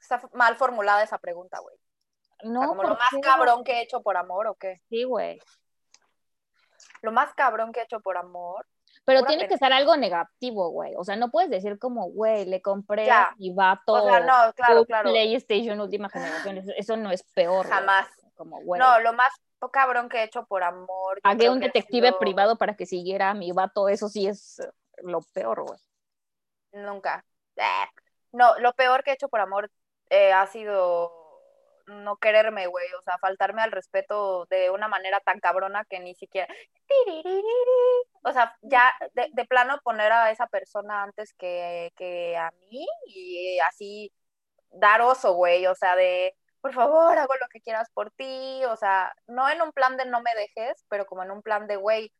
Está 0.00 0.20
mal 0.34 0.56
formulada 0.56 1.02
esa 1.02 1.18
pregunta, 1.18 1.58
güey. 1.60 1.76
O 2.44 2.48
No, 2.48 2.60
sea, 2.60 2.68
como 2.68 2.82
lo 2.82 2.88
¿por 2.90 2.98
más 2.98 3.08
qué, 3.10 3.20
cabrón 3.20 3.54
güey? 3.56 3.64
que 3.64 3.72
he 3.72 3.82
hecho 3.82 4.02
por 4.02 4.16
amor, 4.16 4.46
¿o 4.48 4.54
qué? 4.54 4.82
Sí, 4.90 5.04
güey. 5.04 5.40
Lo 7.02 7.12
más 7.12 7.32
cabrón 7.34 7.72
que 7.72 7.80
he 7.80 7.84
hecho 7.84 8.00
por 8.00 8.16
amor. 8.16 8.66
Pero 9.04 9.24
tiene 9.24 9.48
que 9.48 9.58
ser 9.58 9.72
algo 9.72 9.96
negativo, 9.96 10.70
güey. 10.70 10.94
O 10.96 11.04
sea, 11.04 11.16
no 11.16 11.30
puedes 11.30 11.50
decir 11.50 11.78
como, 11.78 12.06
güey, 12.10 12.44
le 12.46 12.62
compré 12.62 13.10
a 13.10 13.34
mi 13.38 13.52
vato 13.52 13.92
O 13.94 14.08
sea, 14.08 14.20
no, 14.20 14.52
claro, 14.54 14.84
claro. 14.86 15.10
PlayStation 15.10 15.80
última 15.80 16.08
generación. 16.08 16.62
Eso, 16.76 16.96
no 16.96 17.10
es 17.10 17.22
peor. 17.34 17.66
güey. 17.66 17.78
Jamás. 17.78 18.08
Como, 18.36 18.60
güey, 18.62 18.80
No, 18.80 18.98
lo 19.00 19.12
más 19.12 19.32
cabrón 19.70 20.08
que 20.08 20.18
he 20.18 20.24
hecho 20.24 20.44
por 20.46 20.62
amor. 20.62 21.20
creo 21.22 21.52
un 21.52 21.60
detective 21.60 22.08
sido- 22.08 22.18
privado 22.18 22.56
para 22.56 22.74
que 22.76 22.86
siguiera 22.86 23.30
a 23.30 23.34
mi 23.34 23.52
vato. 23.52 23.88
Eso 23.88 24.08
sí 24.08 24.26
es 24.26 24.58
eh, 24.60 24.70
lo 25.02 25.20
peor, 25.32 25.62
güey. 25.64 25.78
Nunca. 26.72 27.24
Eh, 27.56 27.62
No, 28.32 28.58
lo 28.58 28.72
peor 28.74 29.04
que 29.04 29.10
he 29.12 29.14
hecho 29.14 29.28
por 29.28 29.40
amor 29.40 29.70
eh, 30.10 30.32
ha 30.32 30.46
sido 30.46 31.12
no 31.86 32.16
quererme, 32.16 32.66
güey. 32.66 32.86
O 32.98 33.02
sea, 33.02 33.18
faltarme 33.18 33.60
al 33.62 33.70
respeto 33.70 34.46
de 34.46 34.70
una 34.70 34.88
manera 34.88 35.20
tan 35.20 35.38
cabrona 35.40 35.84
que 35.84 36.00
ni 36.00 36.14
siquiera. 36.14 36.52
O 38.22 38.32
sea, 38.32 38.56
ya 38.62 38.92
de, 39.12 39.28
de 39.32 39.44
plano 39.44 39.78
poner 39.84 40.10
a 40.12 40.30
esa 40.30 40.46
persona 40.46 41.02
antes 41.02 41.34
que, 41.34 41.92
que 41.96 42.36
a 42.36 42.50
mí 42.70 42.86
y 43.06 43.58
así 43.60 44.12
dar 44.70 45.02
oso, 45.02 45.34
güey. 45.34 45.66
O 45.66 45.74
sea, 45.74 45.94
de 45.94 46.34
por 46.64 46.72
favor, 46.72 47.18
hago 47.18 47.34
lo 47.34 47.46
que 47.48 47.60
quieras 47.60 47.90
por 47.92 48.10
ti. 48.12 48.64
O 48.70 48.76
sea, 48.76 49.14
no 49.26 49.50
en 49.50 49.60
un 49.60 49.70
plan 49.70 49.98
de 49.98 50.06
no 50.06 50.22
me 50.22 50.34
dejes, 50.34 50.82
pero 50.88 51.04
como 51.04 51.22
en 51.22 51.30
un 51.30 51.42
plan 51.42 51.66
de, 51.66 51.76
güey, 51.76 52.10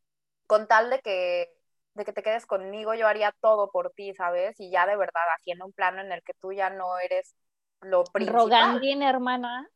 con 0.46 0.68
tal 0.68 0.90
de 0.90 1.00
que, 1.00 1.48
de 1.94 2.04
que 2.04 2.12
te 2.12 2.22
quedes 2.22 2.44
conmigo, 2.44 2.92
yo 2.92 3.08
haría 3.08 3.34
todo 3.40 3.70
por 3.70 3.92
ti, 3.92 4.12
¿sabes? 4.12 4.60
Y 4.60 4.70
ya 4.70 4.86
de 4.86 4.96
verdad, 4.96 5.22
haciendo 5.34 5.64
un 5.64 5.72
plano 5.72 6.02
en 6.02 6.12
el 6.12 6.22
que 6.22 6.34
tú 6.34 6.52
ya 6.52 6.68
no 6.68 6.98
eres 6.98 7.34
lo 7.80 8.04
principal. 8.04 8.42
Rogandín, 8.42 9.02
hermana. 9.02 9.66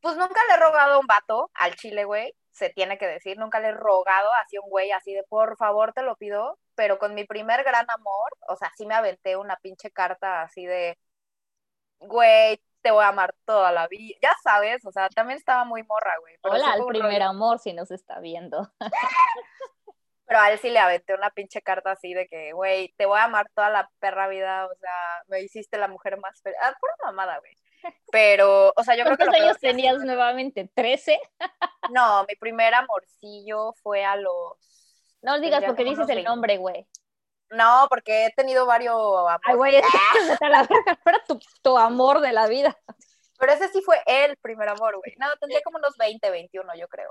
Pues 0.00 0.16
nunca 0.16 0.40
le 0.48 0.54
he 0.54 0.56
rogado 0.56 0.94
a 0.94 0.98
un 0.98 1.06
vato 1.06 1.52
al 1.54 1.76
chile, 1.76 2.04
güey, 2.04 2.34
se 2.50 2.70
tiene 2.70 2.98
que 2.98 3.06
decir, 3.06 3.38
nunca 3.38 3.60
le 3.60 3.68
he 3.68 3.72
rogado 3.72 4.30
así 4.42 4.56
a 4.56 4.62
un 4.62 4.68
güey 4.68 4.90
así 4.90 5.14
de 5.14 5.22
por 5.28 5.56
favor 5.56 5.92
te 5.92 6.02
lo 6.02 6.16
pido, 6.16 6.58
pero 6.74 6.98
con 6.98 7.14
mi 7.14 7.24
primer 7.24 7.62
gran 7.62 7.88
amor, 7.88 8.32
o 8.48 8.56
sea, 8.56 8.72
sí 8.76 8.84
me 8.84 8.96
aventé 8.96 9.36
una 9.36 9.54
pinche 9.62 9.92
carta 9.92 10.42
así 10.42 10.66
de, 10.66 10.98
güey, 12.00 12.60
te 12.82 12.90
voy 12.90 13.04
a 13.04 13.08
amar 13.08 13.34
toda 13.44 13.72
la 13.72 13.88
vida, 13.88 14.16
ya 14.22 14.34
sabes, 14.42 14.84
o 14.84 14.92
sea, 14.92 15.08
también 15.08 15.38
estaba 15.38 15.64
muy 15.64 15.82
morra, 15.84 16.12
güey. 16.20 16.36
Hola, 16.42 16.72
al 16.72 16.86
primer 16.86 17.22
amor 17.22 17.58
si 17.58 17.72
nos 17.72 17.90
está 17.90 18.20
viendo. 18.20 18.70
pero 20.26 20.40
a 20.40 20.50
él 20.50 20.58
sí 20.58 20.70
le 20.70 20.78
aventé 20.78 21.14
una 21.14 21.30
pinche 21.30 21.62
carta 21.62 21.92
así 21.92 22.14
de 22.14 22.26
que, 22.26 22.52
güey, 22.52 22.92
te 22.96 23.06
voy 23.06 23.18
a 23.18 23.24
amar 23.24 23.48
toda 23.54 23.70
la 23.70 23.90
perra 23.98 24.28
vida, 24.28 24.66
o 24.66 24.74
sea, 24.76 25.22
me 25.28 25.40
hiciste 25.40 25.78
la 25.78 25.88
mujer 25.88 26.18
más 26.18 26.40
feliz. 26.42 26.56
Ah, 26.62 26.74
pura 26.80 26.94
mamada, 27.04 27.38
güey. 27.38 27.56
Pero, 28.10 28.72
o 28.76 28.84
sea, 28.84 28.96
yo 28.96 29.04
creo 29.04 29.16
que... 29.16 29.24
¿Cuántos 29.24 29.42
años 29.42 29.58
tenías 29.58 29.98
nuevamente? 29.98 30.70
¿13? 30.74 31.18
no, 31.90 32.24
mi 32.26 32.34
primer 32.36 32.74
amorcillo 32.74 33.74
fue 33.82 34.04
a 34.04 34.16
los... 34.16 35.18
No 35.20 35.38
digas 35.38 35.64
porque 35.64 35.84
dices 35.84 36.08
el 36.08 36.24
nombre, 36.24 36.56
güey. 36.56 36.86
No, 37.52 37.86
porque 37.88 38.26
he 38.26 38.30
tenido 38.30 38.66
varios 38.66 38.96
amores. 38.96 39.40
Ay, 39.44 39.54
güey, 39.54 39.76
era 40.40 41.24
tu, 41.26 41.38
tu, 41.62 41.78
amor 41.78 42.20
de 42.20 42.32
la 42.32 42.46
vida. 42.46 42.76
Pero 43.38 43.52
ese 43.52 43.68
sí 43.68 43.82
fue 43.82 44.00
el 44.06 44.36
primer 44.38 44.68
amor, 44.68 44.96
güey. 44.96 45.14
No, 45.18 45.26
tendría 45.38 45.60
como 45.62 45.78
unos 45.78 45.96
20, 45.96 46.30
21, 46.30 46.74
yo 46.76 46.88
creo. 46.88 47.10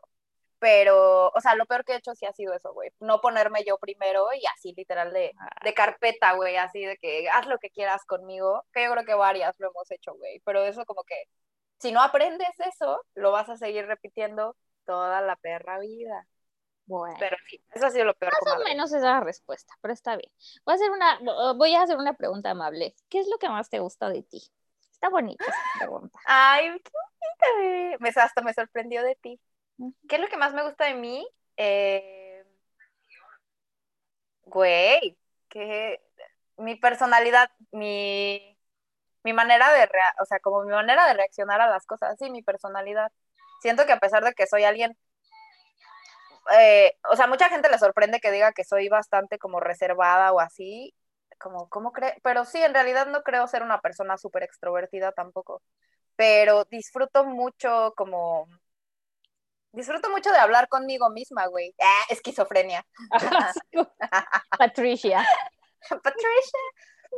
Pero, 0.59 1.29
o 1.29 1.41
sea, 1.41 1.55
lo 1.55 1.65
peor 1.65 1.83
que 1.83 1.93
he 1.93 1.97
hecho 1.97 2.13
sí 2.15 2.25
ha 2.25 2.33
sido 2.33 2.53
eso, 2.53 2.73
güey. 2.73 2.91
No 2.99 3.19
ponerme 3.19 3.63
yo 3.65 3.77
primero 3.77 4.27
y 4.33 4.45
así, 4.45 4.73
literal, 4.75 5.11
de, 5.11 5.33
ah. 5.39 5.49
de 5.63 5.73
carpeta, 5.73 6.33
güey. 6.33 6.55
Así 6.57 6.85
de 6.85 6.97
que 6.97 7.29
haz 7.29 7.47
lo 7.47 7.57
que 7.59 7.69
quieras 7.69 8.05
conmigo. 8.05 8.63
Que 8.73 8.83
yo 8.85 8.91
creo 8.91 9.05
que 9.05 9.15
varias 9.15 9.55
lo 9.59 9.69
hemos 9.69 9.89
hecho, 9.91 10.13
güey. 10.15 10.39
Pero 10.45 10.63
eso 10.63 10.85
como 10.85 11.03
que, 11.03 11.15
si 11.79 11.91
no 11.91 12.01
aprendes 12.01 12.59
eso, 12.59 13.01
lo 13.15 13.31
vas 13.31 13.49
a 13.49 13.57
seguir 13.57 13.85
repitiendo 13.87 14.55
toda 14.85 15.21
la 15.21 15.35
perra 15.35 15.79
vida. 15.79 16.27
Bueno. 16.91 17.15
Pero 17.19 17.37
sí, 17.49 17.63
eso 17.73 17.85
ha 17.85 17.89
sido 17.89 18.03
lo 18.03 18.13
peor. 18.15 18.33
Más 18.43 18.57
o 18.57 18.63
menos 18.65 18.89
esa 18.89 18.97
es 18.97 19.03
la 19.03 19.21
respuesta, 19.21 19.73
pero 19.79 19.93
está 19.93 20.17
bien. 20.17 20.29
Voy 20.65 20.73
a, 20.73 20.75
hacer 20.75 20.91
una, 20.91 21.53
voy 21.53 21.73
a 21.73 21.83
hacer 21.83 21.95
una 21.95 22.13
pregunta 22.15 22.49
amable. 22.49 22.93
¿Qué 23.07 23.21
es 23.21 23.29
lo 23.29 23.37
que 23.37 23.47
más 23.47 23.69
te 23.69 23.79
gusta 23.79 24.09
de 24.09 24.23
ti? 24.23 24.41
Está 24.91 25.07
bonita 25.07 25.41
esa 25.45 25.55
pregunta. 25.79 26.19
Ay, 26.25 26.81
qué 26.83 26.91
bonita. 26.91 27.97
Me, 28.01 28.09
hasta 28.09 28.41
me 28.41 28.53
sorprendió 28.53 29.03
de 29.03 29.15
ti. 29.15 29.39
¿Qué 30.09 30.17
es 30.17 30.21
lo 30.21 30.27
que 30.27 30.35
más 30.35 30.53
me 30.53 30.63
gusta 30.63 30.83
de 30.83 30.95
mí? 30.95 31.25
Eh, 31.55 32.43
güey, 34.43 35.17
que 35.47 36.03
mi 36.57 36.75
personalidad, 36.75 37.51
mi, 37.71 38.59
mi 39.23 39.31
manera 39.31 39.71
de, 39.71 39.89
o 40.19 40.25
sea, 40.25 40.41
como 40.41 40.63
mi 40.63 40.73
manera 40.73 41.07
de 41.07 41.13
reaccionar 41.13 41.61
a 41.61 41.69
las 41.69 41.85
cosas, 41.85 42.17
sí, 42.19 42.29
mi 42.29 42.43
personalidad. 42.43 43.13
Siento 43.61 43.85
que 43.85 43.93
a 43.93 43.99
pesar 43.99 44.25
de 44.25 44.33
que 44.33 44.45
soy 44.45 44.65
alguien 44.65 44.97
eh, 46.57 46.93
o 47.11 47.15
sea, 47.15 47.27
mucha 47.27 47.49
gente 47.49 47.69
le 47.69 47.77
sorprende 47.77 48.19
que 48.19 48.31
diga 48.31 48.53
que 48.53 48.63
soy 48.63 48.89
bastante 48.89 49.37
como 49.37 49.59
reservada 49.59 50.31
o 50.33 50.39
así, 50.39 50.93
como, 51.39 51.69
¿cómo 51.69 51.91
cree? 51.91 52.15
Pero 52.23 52.45
sí, 52.45 52.61
en 52.61 52.73
realidad 52.73 53.07
no 53.07 53.23
creo 53.23 53.47
ser 53.47 53.63
una 53.63 53.81
persona 53.81 54.17
súper 54.17 54.43
extrovertida 54.43 55.11
tampoco, 55.11 55.61
pero 56.15 56.65
disfruto 56.65 57.25
mucho 57.25 57.93
como, 57.95 58.47
disfruto 59.71 60.09
mucho 60.09 60.31
de 60.31 60.37
hablar 60.37 60.67
conmigo 60.67 61.09
misma, 61.09 61.47
güey. 61.47 61.73
Ah, 61.81 62.03
esquizofrenia. 62.09 62.85
Patricia. 64.57 65.25
Patricia. 65.89 66.59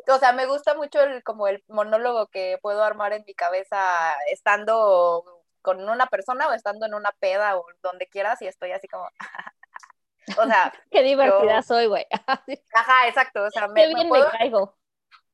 O 0.07 0.17
sea, 0.17 0.33
me 0.33 0.45
gusta 0.47 0.73
mucho 0.75 1.01
el, 1.01 1.23
como 1.23 1.47
el 1.47 1.63
monólogo 1.67 2.27
que 2.27 2.57
puedo 2.61 2.83
armar 2.83 3.13
en 3.13 3.23
mi 3.25 3.35
cabeza 3.35 4.15
estando 4.31 5.32
con 5.63 5.89
una 5.89 6.05
persona 6.05 6.47
o 6.47 6.53
estando 6.53 6.85
en 6.85 6.93
una 6.93 7.11
peda 7.19 7.57
o 7.57 7.65
donde 7.81 8.07
quieras 8.07 8.39
y 8.43 8.47
estoy 8.47 8.71
así 8.71 8.87
como... 8.87 9.07
o 10.37 10.45
sea... 10.45 10.71
Qué 10.91 11.01
divertida 11.01 11.63
soy, 11.63 11.87
güey. 11.87 12.05
Ajá, 12.75 13.07
exacto. 13.07 13.43
O 13.45 13.49
sea, 13.49 13.67
me, 13.69 13.91
me, 13.93 14.07
puedo, 14.07 14.75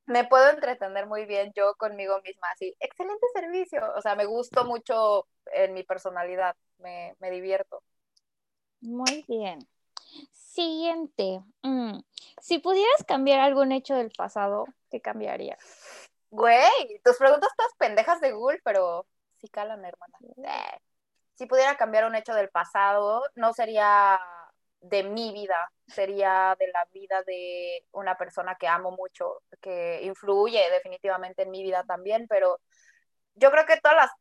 me 0.05 0.23
puedo 0.23 0.49
entretener 0.49 1.07
muy 1.07 1.25
bien 1.25 1.51
yo 1.55 1.75
conmigo 1.75 2.21
misma, 2.21 2.47
así, 2.51 2.73
excelente 2.79 3.25
servicio. 3.33 3.81
O 3.95 4.01
sea, 4.01 4.15
me 4.15 4.25
gusto 4.25 4.63
mucho 4.63 5.27
en 5.47 5.73
mi 5.73 5.83
personalidad, 5.83 6.55
me, 6.77 7.15
me 7.19 7.31
divierto. 7.31 7.83
Muy 8.81 9.25
bien. 9.27 9.67
Siguiente. 10.31 11.41
Mm, 11.63 11.99
si 12.41 12.59
pudieras 12.59 13.03
cambiar 13.05 13.39
algún 13.39 13.71
hecho 13.71 13.95
del 13.95 14.11
pasado, 14.11 14.65
¿qué 14.89 15.01
cambiaría? 15.01 15.57
Güey, 16.31 17.01
tus 17.03 17.17
preguntas 17.17 17.49
estás 17.49 17.73
pendejas 17.77 18.21
de 18.21 18.31
Google, 18.31 18.61
pero 18.63 19.07
sí 19.39 19.49
calan, 19.49 19.83
hermana. 19.83 20.17
Eh, 20.37 20.79
si 21.35 21.45
pudiera 21.45 21.75
cambiar 21.77 22.05
un 22.05 22.15
hecho 22.15 22.33
del 22.33 22.49
pasado, 22.49 23.23
no 23.35 23.53
sería 23.53 24.19
de 24.81 25.03
mi 25.03 25.31
vida, 25.33 25.71
sería 25.87 26.55
de 26.59 26.67
la 26.67 26.85
vida 26.93 27.23
de 27.23 27.85
una 27.91 28.17
persona 28.17 28.55
que 28.55 28.67
amo 28.67 28.91
mucho, 28.91 29.41
que 29.61 30.01
influye 30.03 30.69
definitivamente 30.71 31.43
en 31.43 31.51
mi 31.51 31.63
vida 31.63 31.83
también, 31.83 32.27
pero 32.27 32.59
yo 33.35 33.51
creo 33.51 33.65
que 33.65 33.77
todas 33.77 33.97
las... 33.97 34.11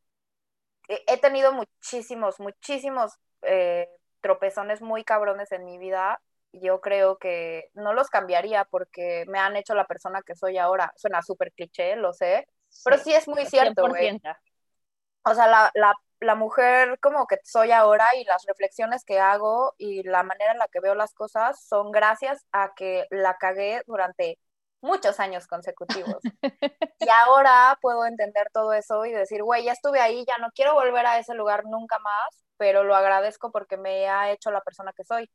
He 0.87 1.19
tenido 1.19 1.51
muchísimos, 1.51 2.39
muchísimos 2.39 3.13
eh, 3.43 3.87
tropezones 4.21 4.81
muy 4.81 5.03
cabrones 5.03 5.51
en 5.51 5.63
mi 5.63 5.77
vida. 5.77 6.19
Yo 6.51 6.81
creo 6.81 7.19
que 7.19 7.69
no 7.75 7.93
los 7.93 8.09
cambiaría 8.09 8.65
porque 8.65 9.25
me 9.27 9.37
han 9.37 9.55
hecho 9.55 9.75
la 9.75 9.85
persona 9.85 10.23
que 10.23 10.35
soy 10.35 10.57
ahora. 10.57 10.91
Suena 10.95 11.21
súper 11.21 11.51
cliché, 11.51 11.95
lo 11.95 12.11
sé, 12.11 12.47
pero 12.83 12.97
sí 12.97 13.13
es 13.13 13.27
muy 13.27 13.45
cierto, 13.45 13.87
güey 13.87 14.19
o 15.23 15.33
sea, 15.35 15.47
la, 15.47 15.71
la, 15.73 15.93
la, 16.19 16.35
mujer 16.35 16.99
como 16.99 17.27
que 17.27 17.37
soy 17.43 17.71
ahora 17.71 18.15
y 18.15 18.23
las 18.25 18.45
reflexiones 18.45 19.03
que 19.05 19.19
hago 19.19 19.73
y 19.77 20.03
la 20.03 20.23
manera 20.23 20.51
en 20.51 20.59
la 20.59 20.67
que 20.67 20.79
veo 20.79 20.95
las 20.95 21.13
cosas 21.13 21.63
son 21.63 21.91
gracias 21.91 22.45
a 22.51 22.73
que 22.75 23.05
la 23.09 23.37
cagué 23.37 23.83
durante 23.87 24.39
muchos 24.81 25.19
años 25.19 25.47
consecutivos. 25.47 26.21
y 26.99 27.09
ahora 27.09 27.77
puedo 27.81 28.05
entender 28.05 28.49
todo 28.53 28.73
eso 28.73 29.05
y 29.05 29.11
decir, 29.11 29.43
güey, 29.43 29.65
ya 29.65 29.73
estuve 29.73 29.99
ahí, 29.99 30.25
ya 30.27 30.37
no 30.37 30.51
quiero 30.51 30.73
volver 30.73 31.05
a 31.05 31.19
ese 31.19 31.33
lugar 31.35 31.65
nunca 31.65 31.99
más, 31.99 32.45
pero 32.57 32.83
lo 32.83 32.95
agradezco 32.95 33.51
porque 33.51 33.77
me 33.77 34.09
ha 34.09 34.31
hecho 34.31 34.51
la 34.51 34.61
persona 34.61 34.93
que 34.93 35.03
soy. 35.03 35.29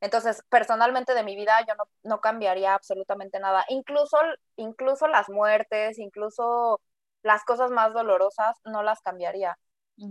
Entonces, 0.00 0.44
personalmente 0.48 1.14
de 1.14 1.24
mi 1.24 1.34
vida 1.34 1.58
yo 1.66 1.74
no, 1.74 1.84
no 2.04 2.20
cambiaría 2.20 2.74
absolutamente 2.74 3.40
nada, 3.40 3.64
incluso, 3.68 4.16
incluso 4.56 5.08
las 5.08 5.28
muertes, 5.28 5.98
incluso 5.98 6.80
las 7.22 7.44
cosas 7.44 7.70
más 7.70 7.92
dolorosas 7.92 8.56
no 8.64 8.82
las 8.82 9.00
cambiaría, 9.00 9.58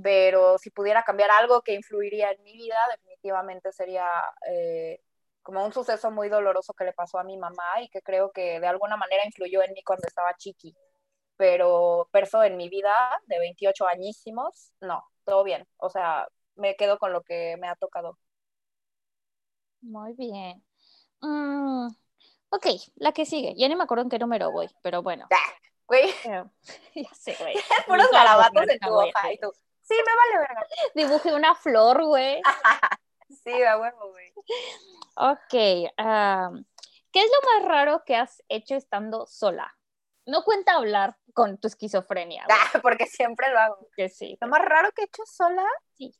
pero 0.04 0.58
si 0.58 0.70
pudiera 0.70 1.04
cambiar 1.04 1.32
algo 1.32 1.62
que 1.62 1.74
influiría 1.74 2.32
en 2.32 2.44
mi 2.44 2.54
vida, 2.58 2.78
definitivamente 2.92 3.72
sería 3.72 4.06
eh, 4.50 5.00
como 5.42 5.64
un 5.66 5.72
suceso 5.72 6.12
muy 6.12 6.28
doloroso 6.28 6.74
que 6.74 6.84
le 6.84 6.94
pasó 6.94 7.20
a 7.20 7.24
mi 7.24 7.38
mamá 7.38 7.82
y 7.82 7.88
que 7.90 8.02
creo 8.02 8.32
que 8.32 8.60
de 8.60 8.68
alguna 8.68 8.98
manera 8.98 9.26
influyó 9.26 9.64
en 9.64 9.72
mí 9.72 9.82
cuando 9.84 10.06
estaba 10.08 10.36
chiqui. 10.36 10.76
Pero 11.38 12.10
perso 12.12 12.44
en 12.44 12.58
mi 12.58 12.68
vida 12.68 12.94
de 13.28 13.40
28 13.40 13.88
añísimos, 13.88 14.74
no, 14.82 15.04
todo 15.24 15.44
bien. 15.44 15.66
O 15.78 15.90
sea, 15.90 16.28
me 16.56 16.76
quedo 16.76 16.98
con 16.98 17.14
lo 17.14 17.22
que 17.22 17.56
me 17.58 17.70
ha 17.70 17.76
tocado. 17.76 18.18
Muy 19.82 20.14
bien. 20.14 20.64
Mm, 21.22 21.88
ok, 22.50 22.66
la 22.96 23.14
que 23.14 23.26
sigue. 23.26 23.54
Ya 23.56 23.70
no 23.70 23.78
me 23.78 23.84
acuerdo 23.84 24.04
en 24.04 24.10
qué 24.10 24.20
número 24.20 24.52
voy, 24.52 24.68
pero 24.82 25.02
bueno. 25.02 25.28
Güey. 25.88 26.14
ya 26.96 27.14
sé, 27.14 27.36
güey. 27.40 27.56
Puros 27.88 28.10
garabatos 28.12 28.70
en 28.70 28.80
tu 28.80 28.94
hoja 28.94 29.34
y 29.34 29.40
tú. 29.40 29.52
Sí, 29.82 29.96
me 29.96 30.16
vale 30.16 30.48
verga. 30.48 30.68
Dibujé 30.96 31.34
una 31.34 31.56
flor, 31.56 32.04
güey. 32.04 32.42
sí, 33.44 33.64
a 33.64 33.78
huevo, 33.78 34.12
güey. 34.12 34.34
Ok. 35.16 35.50
¿Qué 35.50 37.24
es 37.24 37.32
lo 37.32 37.52
más 37.52 37.70
raro 37.70 38.04
que 38.06 38.16
has 38.16 38.44
hecho 38.50 38.76
estando 38.76 39.26
sola? 39.26 39.76
No 40.26 40.44
cuenta 40.44 40.74
hablar 40.74 41.16
con 41.34 41.58
tu 41.58 41.68
esquizofrenia. 41.68 42.46
Ah, 42.50 42.80
porque 42.82 43.06
siempre 43.06 43.50
lo 43.50 43.60
hago. 43.60 43.90
Que 43.96 44.10
sí. 44.10 44.38
¿Lo 44.42 44.48
más 44.50 44.62
raro 44.62 44.92
que 44.92 45.04
he 45.04 45.06
hecho 45.06 45.24
sola? 45.26 45.66
Sí. 45.96 46.14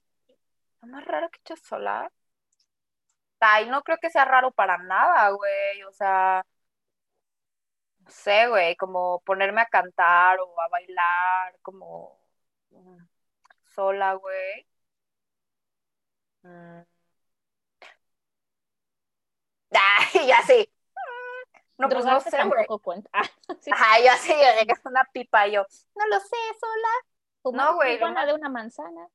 ¿Lo 0.82 0.88
más 0.88 1.04
raro 1.04 1.30
que 1.30 1.40
he 1.40 1.42
hecho 1.42 1.62
sola? 1.62 2.10
Ay, 3.42 3.68
no 3.70 3.84
creo 3.84 3.98
que 4.02 4.10
sea 4.10 4.24
raro 4.24 4.52
para 4.52 4.78
nada, 4.78 5.30
güey. 5.32 5.84
O 5.84 5.92
sea, 5.92 6.46
sé, 8.10 8.48
güey, 8.48 8.76
como 8.76 9.22
ponerme 9.22 9.62
a 9.62 9.66
cantar 9.66 10.40
o 10.40 10.62
a 10.62 10.68
bailar, 10.70 11.58
como 11.62 12.20
mm, 12.72 12.98
sola, 13.66 14.14
güey. 14.14 14.66
Mm. 16.44 16.82
Ay, 20.14 20.28
ya 20.28 20.42
sí. 20.44 20.70
No, 21.78 21.90
pues 21.90 22.06
no 22.06 22.20
sé, 22.20 22.44
güey. 22.44 22.66
cuenta. 22.82 23.10
Ajá, 23.72 24.00
yo 24.04 24.12
así, 24.12 24.34
una 24.86 25.04
pipa 25.14 25.48
yo. 25.48 25.66
No 25.96 26.08
lo 26.08 26.20
sé, 26.20 26.38
sola. 26.60 27.56
No, 27.56 27.76
güey. 27.76 28.02
Una 28.02 28.26
de 28.26 28.34
una 28.34 28.50
manzana. 28.50 29.08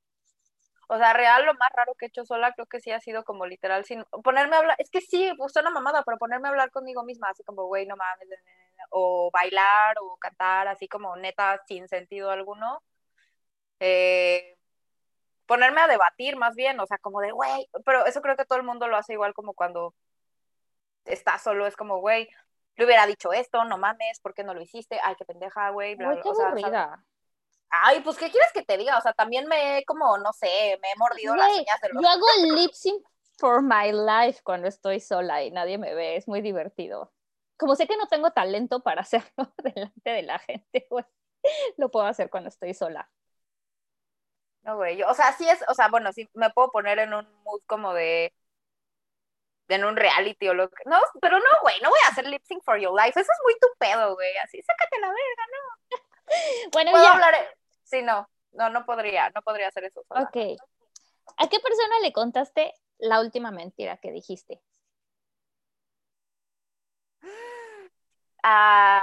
O 0.88 0.98
sea, 0.98 1.12
real, 1.14 1.46
lo 1.46 1.54
más 1.54 1.70
raro 1.74 1.94
que 1.94 2.04
he 2.04 2.08
hecho 2.08 2.24
sola 2.24 2.52
creo 2.52 2.66
que 2.66 2.80
sí 2.80 2.90
ha 2.90 3.00
sido 3.00 3.24
como 3.24 3.46
literal, 3.46 3.84
sin 3.84 4.04
ponerme 4.22 4.56
a 4.56 4.58
hablar, 4.58 4.76
es 4.78 4.90
que 4.90 5.00
sí, 5.00 5.32
pues 5.38 5.56
una 5.56 5.70
mamada, 5.70 6.02
pero 6.04 6.18
ponerme 6.18 6.48
a 6.48 6.50
hablar 6.50 6.70
conmigo 6.70 7.02
misma, 7.02 7.28
así 7.30 7.42
como, 7.44 7.64
güey, 7.64 7.86
no 7.86 7.96
mames, 7.96 8.28
o 8.90 9.30
bailar 9.32 9.96
o 10.00 10.16
cantar, 10.18 10.68
así 10.68 10.88
como 10.88 11.16
neta, 11.16 11.60
sin 11.66 11.88
sentido 11.88 12.30
alguno. 12.30 12.82
Eh, 13.80 14.56
ponerme 15.46 15.80
a 15.80 15.88
debatir 15.88 16.36
más 16.36 16.54
bien, 16.54 16.78
o 16.80 16.86
sea, 16.86 16.98
como 16.98 17.20
de, 17.20 17.32
güey, 17.32 17.68
pero 17.84 18.06
eso 18.06 18.22
creo 18.22 18.36
que 18.36 18.44
todo 18.44 18.58
el 18.58 18.64
mundo 18.64 18.88
lo 18.88 18.96
hace 18.96 19.14
igual 19.14 19.34
como 19.34 19.54
cuando 19.54 19.94
está 21.04 21.38
solo, 21.38 21.66
es 21.66 21.76
como, 21.76 21.98
güey, 21.98 22.28
le 22.76 22.84
hubiera 22.84 23.06
dicho 23.06 23.32
esto, 23.32 23.64
no 23.64 23.76
mames, 23.78 24.20
¿por 24.20 24.34
qué 24.34 24.44
no 24.44 24.54
lo 24.54 24.62
hiciste? 24.62 24.98
Ay, 25.02 25.14
qué 25.16 25.24
pendeja, 25.24 25.70
güey, 25.70 25.94
bla, 25.94 26.14
bla, 26.14 26.22
o 26.24 26.34
Ay, 27.74 28.00
pues, 28.02 28.18
¿qué 28.18 28.30
quieres 28.30 28.52
que 28.52 28.62
te 28.62 28.76
diga? 28.76 28.98
O 28.98 29.00
sea, 29.00 29.14
también 29.14 29.46
me 29.46 29.78
he 29.78 29.84
como, 29.84 30.18
no 30.18 30.32
sé, 30.34 30.78
me 30.82 30.90
he 30.90 30.96
mordido 30.98 31.34
las 31.34 31.52
uñas 31.52 31.80
de 31.80 31.88
los... 31.88 32.02
Yo 32.02 32.08
hago 32.08 32.26
lip 32.54 32.72
sync 32.72 33.02
for 33.38 33.62
my 33.62 33.90
life 33.92 34.40
cuando 34.44 34.68
estoy 34.68 35.00
sola 35.00 35.42
y 35.42 35.50
nadie 35.50 35.78
me 35.78 35.94
ve, 35.94 36.16
es 36.16 36.28
muy 36.28 36.42
divertido. 36.42 37.12
Como 37.56 37.76
sé 37.76 37.86
que 37.86 37.96
no 37.96 38.06
tengo 38.08 38.32
talento 38.32 38.82
para 38.82 39.02
hacerlo 39.02 39.28
delante 39.62 40.10
de 40.10 40.22
la 40.22 40.38
gente, 40.38 40.86
güey, 40.90 41.04
lo 41.76 41.90
puedo 41.90 42.06
hacer 42.06 42.30
cuando 42.30 42.48
estoy 42.48 42.74
sola. 42.74 43.10
No, 44.62 44.76
güey, 44.76 44.96
yo, 44.96 45.08
o 45.08 45.14
sea, 45.14 45.32
sí 45.32 45.48
es, 45.48 45.64
o 45.68 45.74
sea, 45.74 45.88
bueno, 45.88 46.12
sí 46.12 46.28
me 46.34 46.50
puedo 46.50 46.70
poner 46.70 46.98
en 47.00 47.14
un 47.14 47.26
mood 47.42 47.60
como 47.66 47.92
de, 47.94 48.32
en 49.68 49.84
un 49.84 49.96
reality 49.96 50.48
o 50.48 50.54
lo 50.54 50.70
que, 50.70 50.84
no, 50.86 50.98
pero 51.20 51.38
no, 51.38 51.48
güey, 51.62 51.80
no 51.82 51.90
voy 51.90 51.98
a 52.06 52.10
hacer 52.10 52.26
lip 52.28 52.42
sync 52.44 52.62
for 52.62 52.78
your 52.78 52.92
life, 52.92 53.18
eso 53.18 53.32
es 53.32 53.38
muy 53.44 53.54
tu 53.60 53.66
pedo, 53.78 54.14
güey, 54.14 54.36
así, 54.38 54.62
sácate 54.62 55.00
la 55.00 55.08
verga, 55.08 55.46
no. 55.50 55.98
Bueno, 56.72 56.90
¿Puedo 56.92 57.04
ya. 57.04 57.12
hablar, 57.12 57.34
Sí, 57.84 58.02
no, 58.02 58.28
no, 58.52 58.70
no 58.70 58.86
podría, 58.86 59.30
no 59.30 59.42
podría 59.42 59.68
hacer 59.68 59.84
eso. 59.84 60.00
Ok. 60.08 60.58
¿A 61.36 61.48
qué 61.48 61.60
persona 61.60 62.00
le 62.02 62.12
contaste 62.12 62.72
la 62.98 63.20
última 63.20 63.50
mentira 63.50 63.96
que 63.96 64.12
dijiste? 64.12 64.62
A, 68.42 69.02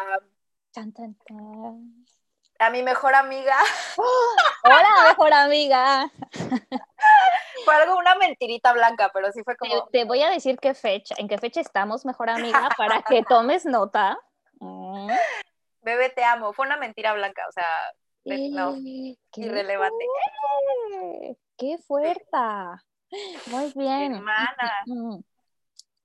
a 2.59 2.69
mi 2.69 2.83
mejor 2.83 3.15
amiga. 3.15 3.55
Hola, 4.63 5.07
mejor 5.07 5.33
amiga. 5.33 6.11
fue 7.65 7.75
algo, 7.75 7.97
una 7.97 8.15
mentirita 8.15 8.73
blanca, 8.73 9.09
pero 9.13 9.31
sí 9.31 9.41
fue 9.43 9.55
como. 9.55 9.87
Te, 9.87 10.03
voy 10.03 10.21
a 10.21 10.29
decir 10.29 10.59
qué 10.59 10.73
fecha, 10.73 11.15
en 11.17 11.27
qué 11.27 11.37
fecha 11.37 11.61
estamos, 11.61 12.05
mejor 12.05 12.29
amiga, 12.29 12.69
para 12.77 13.01
que 13.01 13.23
tomes 13.29 13.65
nota. 13.65 14.19
Mm. 14.59 15.09
Bebé, 15.81 16.09
te 16.09 16.23
amo. 16.23 16.51
Fue 16.51 16.65
una 16.65 16.77
mentira 16.77 17.13
blanca, 17.13 17.45
o 17.47 17.51
sea, 17.51 17.65
no, 18.51 18.75
qué 19.31 19.41
irrelevante. 19.41 20.05
¡Qué 21.57 21.77
fuerte! 21.77 22.37
Muy 23.47 23.71
bien. 23.75 24.15
Hermana. 24.15 24.85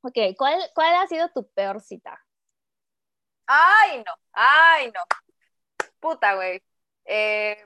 Ok, 0.03 0.19
¿cuál, 0.37 0.61
¿cuál 0.75 0.95
ha 0.97 1.07
sido 1.07 1.29
tu 1.31 1.49
peor 1.51 1.81
cita? 1.81 2.24
Ay, 3.47 4.03
no, 4.05 4.13
ay, 4.33 4.91
no. 4.93 5.01
Puta, 6.01 6.35
güey. 6.35 6.63
Eh, 7.05 7.65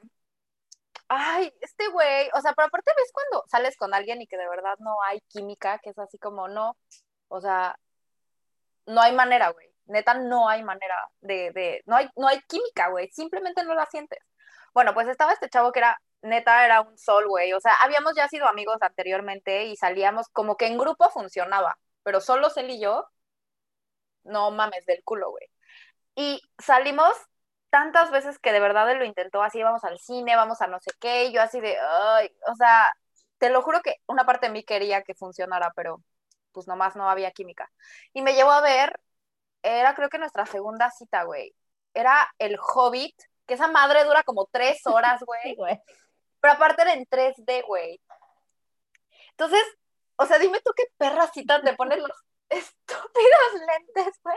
ay, 1.08 1.52
este 1.60 1.88
güey, 1.88 2.28
o 2.34 2.40
sea, 2.40 2.52
pero 2.54 2.68
aparte 2.68 2.92
ves 2.96 3.10
cuando 3.12 3.44
sales 3.48 3.76
con 3.76 3.94
alguien 3.94 4.20
y 4.22 4.26
que 4.26 4.36
de 4.36 4.48
verdad 4.48 4.76
no 4.80 4.96
hay 5.04 5.20
química, 5.28 5.78
que 5.80 5.90
es 5.90 5.98
así 5.98 6.18
como 6.18 6.48
no, 6.48 6.76
o 7.28 7.40
sea, 7.40 7.78
no 8.86 9.00
hay 9.00 9.12
manera, 9.14 9.50
güey. 9.50 9.68
Neta, 9.86 10.14
no 10.14 10.48
hay 10.48 10.62
manera 10.62 10.94
de, 11.20 11.50
de 11.52 11.82
no 11.86 11.96
hay, 11.96 12.08
no 12.16 12.28
hay 12.28 12.40
química, 12.42 12.88
güey. 12.88 13.08
Simplemente 13.10 13.64
no 13.64 13.74
la 13.74 13.86
sientes. 13.86 14.18
Bueno, 14.74 14.94
pues 14.94 15.08
estaba 15.08 15.32
este 15.32 15.48
chavo 15.48 15.72
que 15.72 15.80
era, 15.80 15.98
neta, 16.22 16.64
era 16.64 16.82
un 16.82 16.98
sol, 16.98 17.26
güey. 17.28 17.52
O 17.54 17.60
sea, 17.60 17.72
habíamos 17.82 18.14
ya 18.16 18.28
sido 18.28 18.46
amigos 18.46 18.78
anteriormente 18.80 19.64
y 19.66 19.76
salíamos 19.76 20.28
como 20.30 20.56
que 20.56 20.66
en 20.66 20.78
grupo 20.78 21.10
funcionaba, 21.10 21.78
pero 22.02 22.20
solo 22.20 22.48
él 22.56 22.70
y 22.70 22.80
yo, 22.80 23.06
no 24.24 24.50
mames 24.50 24.86
del 24.86 25.02
culo, 25.04 25.30
güey. 25.30 25.48
Y 26.18 26.42
salimos 26.58 27.12
tantas 27.70 28.10
veces 28.10 28.40
que 28.40 28.52
de 28.52 28.58
verdad 28.58 28.90
él 28.90 28.98
lo 28.98 29.04
intentó, 29.04 29.40
así 29.40 29.62
vamos 29.62 29.84
al 29.84 30.00
cine, 30.00 30.34
vamos 30.34 30.60
a 30.60 30.66
no 30.66 30.80
sé 30.80 30.90
qué, 30.98 31.26
y 31.26 31.32
yo 31.32 31.40
así 31.40 31.60
de, 31.60 31.76
ay, 31.78 32.28
o 32.50 32.56
sea, 32.56 32.92
te 33.38 33.50
lo 33.50 33.62
juro 33.62 33.82
que 33.82 33.96
una 34.08 34.26
parte 34.26 34.46
de 34.46 34.52
mí 34.52 34.64
quería 34.64 35.02
que 35.02 35.14
funcionara, 35.14 35.72
pero 35.76 36.02
pues 36.50 36.66
nomás 36.66 36.96
no 36.96 37.08
había 37.08 37.30
química. 37.30 37.70
Y 38.14 38.22
me 38.22 38.34
llevó 38.34 38.50
a 38.50 38.60
ver, 38.62 38.98
era 39.62 39.94
creo 39.94 40.08
que 40.08 40.18
nuestra 40.18 40.44
segunda 40.44 40.90
cita, 40.90 41.22
güey. 41.22 41.54
Era 41.94 42.28
El 42.38 42.58
Hobbit 42.58 43.14
que 43.46 43.54
esa 43.54 43.68
madre 43.68 44.04
dura 44.04 44.24
como 44.24 44.46
tres 44.46 44.84
horas, 44.86 45.22
güey. 45.24 45.56
Pero 46.40 46.54
aparte 46.54 46.82
era 46.82 46.94
en 46.94 47.06
3D, 47.06 47.62
güey. 47.64 48.00
Entonces, 49.30 49.62
o 50.16 50.26
sea, 50.26 50.38
dime 50.40 50.60
tú 50.64 50.72
qué 50.76 50.84
perracitas 50.96 51.62
te 51.62 51.74
pones 51.74 51.98
los 52.00 52.10
estúpidos 52.48 53.52
lentes, 53.66 54.20
güey. 54.22 54.36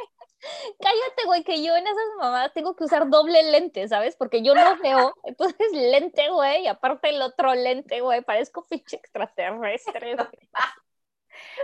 Cállate, 0.80 1.26
güey, 1.26 1.44
que 1.44 1.64
yo 1.64 1.76
en 1.76 1.86
esas 1.86 2.08
mamadas 2.18 2.54
tengo 2.54 2.76
que 2.76 2.84
usar 2.84 3.10
doble 3.10 3.44
lente, 3.44 3.88
¿sabes? 3.88 4.16
Porque 4.16 4.44
yo 4.44 4.56
no 4.56 4.78
veo, 4.78 5.14
entonces 5.24 5.72
lente, 5.72 6.30
güey, 6.30 6.64
y 6.64 6.68
aparte 6.68 7.10
el 7.10 7.22
otro 7.22 7.54
lente, 7.54 8.02
güey, 8.02 8.22
parezco 8.22 8.66
pinche 8.68 8.98
extraterrestre, 8.98 10.16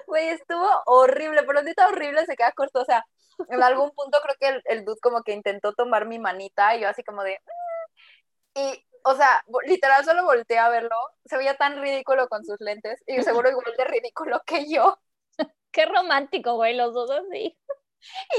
güey. 0.08 0.30
estuvo 0.30 0.70
horrible, 0.86 1.44
pero 1.44 1.60
ahorita 1.60 1.88
horrible 1.88 2.26
se 2.26 2.36
queda 2.36 2.52
corto, 2.54 2.82
o 2.82 2.86
sea, 2.86 3.06
en 3.50 3.62
algún 3.62 3.92
punto 3.92 4.20
creo 4.24 4.36
que 4.40 4.48
el, 4.48 4.62
el, 4.66 4.86
dude 4.86 5.00
como 5.02 5.24
que 5.24 5.34
intentó 5.34 5.74
tomar 5.74 6.08
mi 6.08 6.18
manita 6.20 6.76
y 6.76 6.82
yo 6.82 6.90
así 6.90 7.04
como 7.04 7.24
de... 7.24 7.40
Mm", 7.46 8.60
y, 8.60 8.86
o 9.04 9.16
sea, 9.16 9.44
literal 9.66 10.04
solo 10.04 10.24
volteé 10.24 10.58
a 10.58 10.70
verlo, 10.70 10.96
se 11.26 11.38
veía 11.38 11.56
tan 11.56 11.80
ridículo 11.80 12.28
con 12.28 12.44
sus 12.44 12.60
lentes 12.60 13.02
y 13.06 13.22
seguro 13.22 13.50
igual 13.50 13.74
de 13.78 13.86
ridículo 13.86 14.42
que 14.46 14.70
yo. 14.70 14.98
Qué 15.78 15.86
romántico, 15.86 16.56
güey, 16.56 16.76
los 16.76 16.92
dos 16.96 17.12
así. 17.12 17.56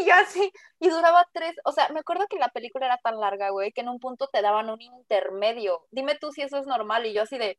Y 0.01 0.07
yo 0.07 0.15
así, 0.15 0.53
y 0.79 0.89
duraba 0.89 1.29
tres, 1.33 1.55
o 1.65 1.73
sea, 1.73 1.89
me 1.91 2.01
acuerdo 2.01 2.27
que 2.29 2.39
la 2.39 2.49
película 2.49 2.87
era 2.87 2.99
tan 2.99 3.19
larga, 3.21 3.51
güey, 3.51 3.73
que 3.73 3.81
en 3.81 3.89
un 3.89 3.99
punto 3.99 4.29
te 4.29 4.41
daban 4.41 4.71
un 4.71 4.81
intermedio. 4.81 5.85
Dime 5.91 6.17
tú 6.17 6.31
si 6.31 6.43
eso 6.43 6.59
es 6.59 6.67
normal 6.67 7.07
y 7.07 7.13
yo 7.13 7.23
así 7.23 7.37
de, 7.37 7.59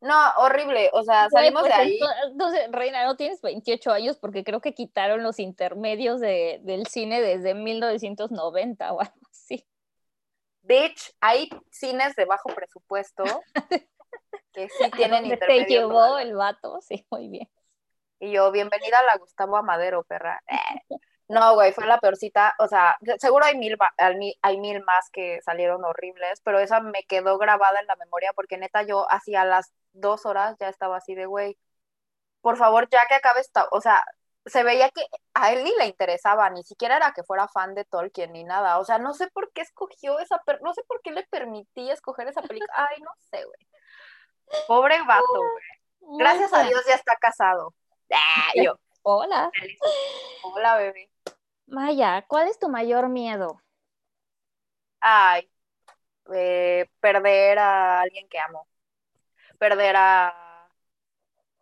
no, 0.00 0.16
horrible, 0.38 0.90
o 0.92 1.02
sea, 1.02 1.28
salimos 1.28 1.64
de 1.64 1.68
pues, 1.68 1.78
ahí. 1.78 1.98
Entonces, 2.30 2.68
Reina, 2.70 3.04
no 3.04 3.16
tienes 3.16 3.42
28 3.42 3.92
años 3.92 4.16
porque 4.16 4.42
creo 4.42 4.60
que 4.60 4.72
quitaron 4.72 5.22
los 5.22 5.38
intermedios 5.38 6.20
de, 6.20 6.60
del 6.62 6.86
cine 6.86 7.20
desde 7.20 7.54
1990 7.54 8.92
o 8.92 9.00
algo 9.00 9.28
así. 9.30 9.66
Bitch, 10.62 11.14
hay 11.20 11.50
cines 11.70 12.16
de 12.16 12.24
bajo 12.24 12.48
presupuesto 12.48 13.24
que 14.52 14.68
sí 14.68 14.90
tienen 14.96 15.26
intermedios. 15.26 15.66
Te 15.66 15.72
llevó 15.72 16.18
el 16.18 16.34
vato, 16.34 16.80
sí, 16.80 17.06
muy 17.10 17.28
bien. 17.28 17.48
Y 18.20 18.32
yo, 18.32 18.52
bienvenida 18.52 18.98
a 18.98 19.02
la 19.04 19.16
Gustavo 19.16 19.56
Amadero, 19.56 20.04
perra. 20.04 20.42
Eh. 20.46 20.56
No, 21.30 21.54
güey, 21.54 21.72
fue 21.72 21.86
la 21.86 22.00
peorcita. 22.00 22.54
O 22.58 22.66
sea, 22.66 22.96
seguro 23.18 23.44
hay 23.44 23.56
mil, 23.56 23.78
hay 24.42 24.58
mil 24.58 24.82
más 24.82 25.10
que 25.10 25.40
salieron 25.42 25.84
horribles, 25.84 26.40
pero 26.42 26.58
esa 26.58 26.80
me 26.80 27.04
quedó 27.04 27.38
grabada 27.38 27.78
en 27.78 27.86
la 27.86 27.94
memoria 27.94 28.32
porque 28.34 28.58
neta 28.58 28.82
yo 28.82 29.06
hacía 29.12 29.44
las 29.44 29.72
dos 29.92 30.26
horas 30.26 30.56
ya 30.58 30.68
estaba 30.68 30.96
así 30.96 31.14
de, 31.14 31.26
güey, 31.26 31.56
por 32.40 32.56
favor, 32.56 32.88
ya 32.90 33.06
que 33.08 33.14
acabe 33.14 33.38
esta, 33.40 33.68
o 33.70 33.80
sea, 33.80 34.04
se 34.44 34.64
veía 34.64 34.90
que 34.90 35.02
a 35.34 35.52
él 35.52 35.62
ni 35.62 35.72
le 35.76 35.86
interesaba, 35.86 36.50
ni 36.50 36.64
siquiera 36.64 36.96
era 36.96 37.12
que 37.12 37.22
fuera 37.22 37.46
fan 37.46 37.76
de 37.76 37.84
Tolkien 37.84 38.32
ni 38.32 38.42
nada, 38.42 38.80
o 38.80 38.84
sea, 38.84 38.98
no 38.98 39.14
sé 39.14 39.28
por 39.28 39.52
qué 39.52 39.60
escogió 39.60 40.18
esa, 40.18 40.42
no 40.62 40.74
sé 40.74 40.82
por 40.88 41.00
qué 41.00 41.12
le 41.12 41.24
permití 41.30 41.90
escoger 41.90 42.26
esa 42.26 42.42
película, 42.42 42.72
ay, 42.74 43.00
no 43.02 43.10
sé, 43.30 43.44
güey. 43.44 43.68
Pobre 44.66 45.00
vato, 45.02 45.24
güey. 45.28 45.64
Gracias 46.18 46.52
a 46.52 46.64
Dios 46.64 46.82
ya 46.88 46.96
está 46.96 47.14
casado. 47.20 47.72
Ah, 48.12 48.52
yo. 48.54 48.78
Hola. 49.02 49.50
Hola, 50.42 50.76
bebé. 50.76 51.10
Maya, 51.66 52.24
¿cuál 52.26 52.48
es 52.48 52.58
tu 52.58 52.68
mayor 52.68 53.08
miedo? 53.08 53.62
Ay, 55.00 55.50
eh, 56.34 56.86
perder 57.00 57.58
a 57.58 58.00
alguien 58.00 58.28
que 58.28 58.38
amo. 58.38 58.66
Perder 59.58 59.94
a... 59.96 60.68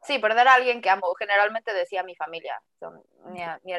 Sí, 0.02 0.18
perder 0.18 0.48
a 0.48 0.54
alguien 0.54 0.80
que 0.80 0.88
amo. 0.88 1.12
Generalmente 1.14 1.74
decía 1.74 2.02
mi 2.02 2.14
familia. 2.16 2.60
Son 2.78 3.02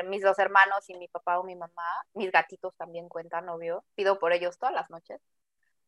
mis 0.05 0.21
dos 0.21 0.37
hermanos 0.37 0.87
y 0.89 0.95
mi 0.95 1.07
papá 1.07 1.39
o 1.39 1.43
mi 1.43 1.55
mamá. 1.55 2.05
Mis 2.13 2.31
gatitos 2.31 2.75
también 2.75 3.09
cuentan, 3.09 3.49
obvio. 3.49 3.83
Pido 3.95 4.19
por 4.19 4.33
ellos 4.33 4.59
todas 4.59 4.75
las 4.75 4.89
noches. 4.89 5.19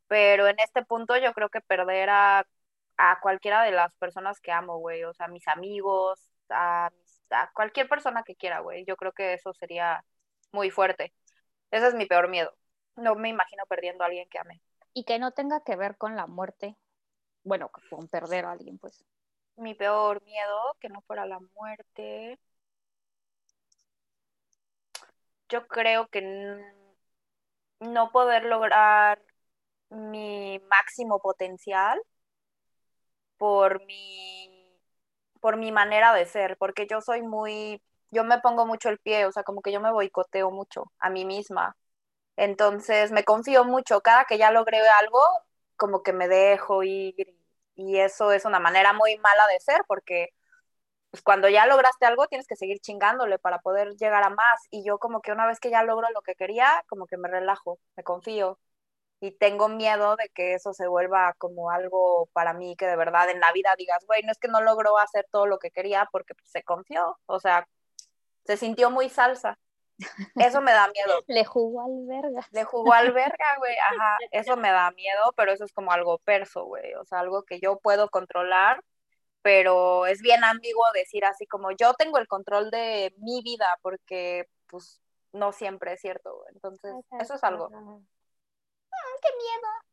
Pero 0.08 0.48
en 0.48 0.60
este 0.60 0.84
punto 0.84 1.16
yo 1.18 1.34
creo 1.34 1.50
que 1.50 1.62
perder 1.62 2.10
a, 2.10 2.48
a 2.98 3.20
cualquiera 3.22 3.64
de 3.64 3.72
las 3.72 3.94
personas 3.96 4.40
que 4.42 4.52
amo, 4.52 4.78
güey. 4.78 5.04
O 5.04 5.14
sea, 5.14 5.28
mis 5.28 5.48
amigos, 5.48 6.31
a, 6.52 6.92
a 7.32 7.52
cualquier 7.54 7.88
persona 7.90 8.24
que 8.24 8.36
quiera, 8.36 8.60
güey. 8.60 8.86
Yo 8.86 8.96
creo 8.98 9.12
que 9.14 9.34
eso 9.34 9.54
sería 9.54 10.04
muy 10.52 10.70
fuerte. 10.72 11.14
Ese 11.72 11.88
es 11.88 11.94
mi 11.96 12.06
peor 12.06 12.30
miedo. 12.30 12.54
No 12.96 13.16
me 13.16 13.30
imagino 13.30 13.64
perdiendo 13.68 14.04
a 14.04 14.08
alguien 14.08 14.28
que 14.30 14.40
ame. 14.40 14.62
Y 14.94 15.06
que 15.06 15.20
no 15.20 15.32
tenga 15.32 15.64
que 15.64 15.76
ver 15.76 15.98
con 15.98 16.16
la 16.16 16.28
muerte. 16.28 16.78
Bueno, 17.44 17.72
con 17.90 18.08
perder 18.08 18.46
a 18.46 18.52
alguien, 18.52 18.78
pues. 18.78 19.04
Mi 19.56 19.74
peor 19.74 20.22
miedo, 20.24 20.78
que 20.80 20.90
no 20.90 21.02
fuera 21.02 21.26
la 21.26 21.40
muerte. 21.56 22.40
Yo 25.50 25.68
creo 25.68 26.08
que 26.08 26.22
no 27.80 28.12
poder 28.12 28.46
lograr 28.46 29.22
mi 29.90 30.60
máximo 30.70 31.20
potencial 31.20 32.02
por 33.38 33.84
mi, 33.86 34.51
por 35.42 35.58
mi 35.58 35.72
manera 35.72 36.14
de 36.14 36.26
ser, 36.26 36.58
porque 36.58 36.88
yo 36.88 37.02
soy 37.02 37.22
muy, 37.24 37.82
yo 38.12 38.24
me 38.24 38.40
pongo 38.40 38.66
mucho 38.66 38.90
el 38.90 39.00
pie, 39.00 39.26
o 39.26 39.32
sea, 39.34 39.44
como 39.44 39.62
que 39.62 39.72
yo 39.74 39.82
me 39.82 39.92
boicoteo 39.92 40.52
mucho 40.52 40.92
a 41.00 41.10
mí 41.10 41.26
misma. 41.26 41.76
Entonces 42.38 43.12
me 43.12 43.24
confío 43.26 43.66
mucho, 43.66 44.02
cada 44.02 44.26
que 44.26 44.38
ya 44.38 44.52
logré 44.52 44.80
algo, 44.82 45.20
como 45.78 46.04
que 46.04 46.14
me 46.14 46.28
dejo 46.28 46.84
ir 46.84 47.16
y 47.76 48.00
eso 48.00 48.32
es 48.32 48.46
una 48.46 48.60
manera 48.60 48.94
muy 48.94 49.18
mala 49.20 49.48
de 49.48 49.60
ser 49.60 49.82
porque 49.88 50.30
pues, 51.12 51.24
cuando 51.24 51.50
ya 51.50 51.66
lograste 51.68 52.06
algo 52.06 52.28
tienes 52.28 52.48
que 52.48 52.56
seguir 52.56 52.80
chingándole 52.80 53.40
para 53.40 53.60
poder 53.60 53.96
llegar 53.98 54.24
a 54.24 54.30
más 54.30 54.62
y 54.72 54.84
yo 54.86 55.00
como 55.00 55.22
que 55.22 55.32
una 55.32 55.48
vez 55.48 55.60
que 55.60 55.72
ya 55.72 55.84
logro 55.84 56.08
lo 56.14 56.22
que 56.22 56.36
quería, 56.36 56.84
como 56.88 57.08
que 57.08 57.18
me 57.18 57.30
relajo, 57.30 57.80
me 57.98 58.04
confío 58.04 58.60
y 59.22 59.32
tengo 59.32 59.70
miedo 59.70 60.16
de 60.16 60.30
que 60.30 60.56
eso 60.56 60.74
se 60.74 60.88
vuelva 60.88 61.36
como 61.38 61.70
algo 61.70 62.28
para 62.34 62.54
mí 62.54 62.76
que 62.76 62.88
de 62.88 62.96
verdad 62.96 63.30
en 63.30 63.40
la 63.40 63.52
vida 63.54 63.76
digas, 63.78 64.04
güey, 64.08 64.24
no 64.24 64.32
es 64.32 64.40
que 64.40 64.48
no 64.48 64.62
logró 64.62 64.98
hacer 64.98 65.28
todo 65.32 65.46
lo 65.46 65.60
que 65.60 65.70
quería 65.70 66.10
porque 66.12 66.34
pues, 66.34 66.50
se 66.50 66.64
confió, 66.64 67.20
o 67.28 67.40
sea, 67.40 67.68
se 68.46 68.58
sintió 68.58 68.90
muy 68.90 69.10
salsa. 69.10 69.60
Eso 70.36 70.62
me 70.62 70.72
da 70.72 70.88
miedo. 70.88 71.24
Le 71.28 71.46
jugó 71.46 71.82
al 71.82 72.08
verga. 72.08 72.48
Le 72.50 72.64
jugó 72.64 72.94
al 72.94 73.12
verga, 73.14 73.46
güey. 73.60 73.76
Ajá, 73.78 74.18
eso 74.32 74.58
me 74.58 74.72
da 74.72 74.90
miedo, 74.90 75.32
pero 75.38 75.52
eso 75.52 75.66
es 75.66 75.72
como 75.72 75.92
algo 75.92 76.18
perso, 76.18 76.66
güey. 76.66 76.96
O 76.96 77.06
sea, 77.06 77.20
algo 77.20 77.44
que 77.44 77.60
yo 77.60 77.78
puedo 77.78 78.10
controlar, 78.10 78.84
pero 79.44 80.08
es 80.08 80.24
bien 80.24 80.44
ambiguo 80.44 80.84
decir 80.96 81.26
así 81.26 81.46
como 81.46 81.70
yo 81.72 81.94
tengo 81.94 82.18
el 82.18 82.28
control 82.28 82.72
de 82.72 83.14
mi 83.18 83.44
vida, 83.44 83.78
porque 83.84 84.48
pues 84.66 85.00
no 85.32 85.52
siempre 85.52 85.94
es 85.94 86.02
cierto. 86.02 86.44
Entonces, 86.52 86.96
eso 87.20 87.36
es 87.36 87.44
algo. 87.44 87.70
Ah, 88.92 89.18
¡Qué 89.22 89.30
miedo! 89.38 89.92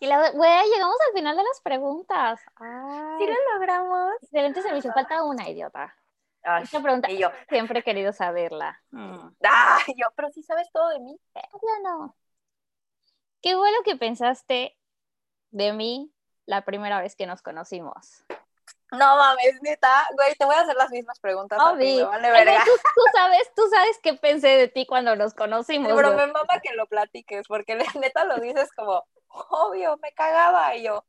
Y 0.00 0.06
la 0.06 0.30
güey, 0.30 0.70
llegamos 0.70 0.96
al 1.06 1.12
final 1.12 1.36
de 1.36 1.42
las 1.42 1.60
preguntas. 1.62 2.40
Sí 3.18 3.26
lo 3.26 3.54
logramos. 3.54 4.12
Excelente 4.22 4.62
se 4.62 4.70
me 4.70 4.78
hizo 4.78 4.92
falta 4.92 5.22
una 5.22 5.48
idiota. 5.48 5.94
Esta 6.62 6.80
pregunta, 6.80 7.10
y 7.10 7.18
yo 7.18 7.30
siempre 7.48 7.80
he 7.80 7.82
querido 7.82 8.12
saberla. 8.12 8.80
Mm. 8.90 9.28
Ah, 9.44 9.80
yo, 9.88 10.06
pero 10.16 10.30
sí 10.30 10.42
sabes 10.42 10.70
todo 10.72 10.88
de 10.90 11.00
mí. 11.00 11.18
Yo 11.34 11.82
no. 11.82 12.16
¿Qué 13.42 13.54
fue 13.54 13.70
lo 13.70 13.82
que 13.84 13.96
pensaste 13.96 14.76
de 15.50 15.72
mí 15.72 16.12
la 16.46 16.64
primera 16.64 17.00
vez 17.00 17.16
que 17.16 17.26
nos 17.26 17.42
conocimos? 17.42 18.24
No 18.92 19.16
mames, 19.16 19.60
neta, 19.62 20.06
güey, 20.14 20.34
te 20.34 20.44
voy 20.44 20.54
a 20.54 20.60
hacer 20.60 20.76
las 20.76 20.90
mismas 20.90 21.20
preguntas. 21.20 21.58
A 21.60 21.76
ti, 21.76 22.02
vale 22.02 22.30
verga. 22.30 22.64
Tú, 22.64 22.70
tú, 22.70 23.02
sabes, 23.12 23.52
tú 23.54 23.62
sabes 23.68 23.98
qué 24.02 24.14
pensé 24.14 24.48
de 24.48 24.68
ti 24.68 24.86
cuando 24.86 25.14
nos 25.16 25.34
conocimos. 25.34 25.92
pero 25.94 26.14
me 26.14 26.26
mama 26.26 26.60
que 26.62 26.72
lo 26.74 26.86
platiques, 26.86 27.46
porque 27.46 27.76
neta 28.02 28.24
lo 28.24 28.38
dices 28.38 28.70
como, 28.74 29.04
obvio, 29.28 29.96
me 29.98 30.12
cagaba. 30.12 30.74
Y 30.76 30.84
yo, 30.84 31.04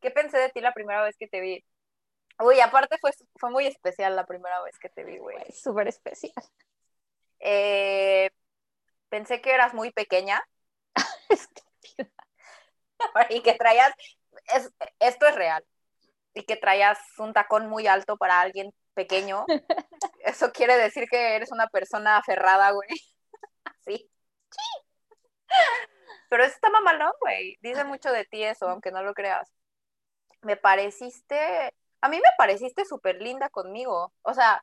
¿qué 0.00 0.10
pensé 0.10 0.38
de 0.38 0.50
ti 0.50 0.60
la 0.60 0.72
primera 0.72 1.02
vez 1.02 1.16
que 1.16 1.28
te 1.28 1.40
vi? 1.40 1.64
Uy, 2.38 2.60
aparte 2.60 2.98
fue, 2.98 3.10
fue 3.36 3.50
muy 3.50 3.66
especial 3.66 4.16
la 4.16 4.26
primera 4.26 4.62
vez 4.62 4.78
que 4.78 4.88
te 4.88 5.04
vi, 5.04 5.18
güey. 5.18 5.50
Súper 5.52 5.88
especial. 5.88 6.32
Eh, 7.40 8.30
pensé 9.08 9.40
que 9.40 9.52
eras 9.52 9.74
muy 9.74 9.90
pequeña. 9.90 10.42
y 13.30 13.42
que 13.42 13.54
traías, 13.54 13.92
esto 14.98 15.26
es 15.26 15.34
real, 15.34 15.64
y 16.34 16.44
que 16.44 16.56
traías 16.56 16.98
un 17.18 17.32
tacón 17.32 17.68
muy 17.68 17.86
alto 17.86 18.16
para 18.16 18.40
alguien 18.40 18.72
pequeño. 18.94 19.44
Eso 20.24 20.52
quiere 20.52 20.76
decir 20.76 21.06
que 21.10 21.36
eres 21.36 21.52
una 21.52 21.68
persona 21.68 22.16
aferrada, 22.18 22.70
güey. 22.72 22.88
Así. 23.64 24.10
Pero 26.30 26.44
eso 26.44 26.54
está 26.54 26.70
mamalón, 26.70 27.12
güey. 27.20 27.58
Dice 27.60 27.84
mucho 27.84 28.10
de 28.10 28.24
ti 28.24 28.42
eso, 28.42 28.66
aunque 28.66 28.90
no 28.90 29.02
lo 29.02 29.12
creas. 29.12 29.52
Me 30.40 30.56
pareciste 30.56 31.74
a 32.02 32.08
mí 32.08 32.16
me 32.18 32.30
pareciste 32.36 32.84
súper 32.84 33.22
linda 33.22 33.48
conmigo. 33.48 34.12
O 34.22 34.34
sea, 34.34 34.62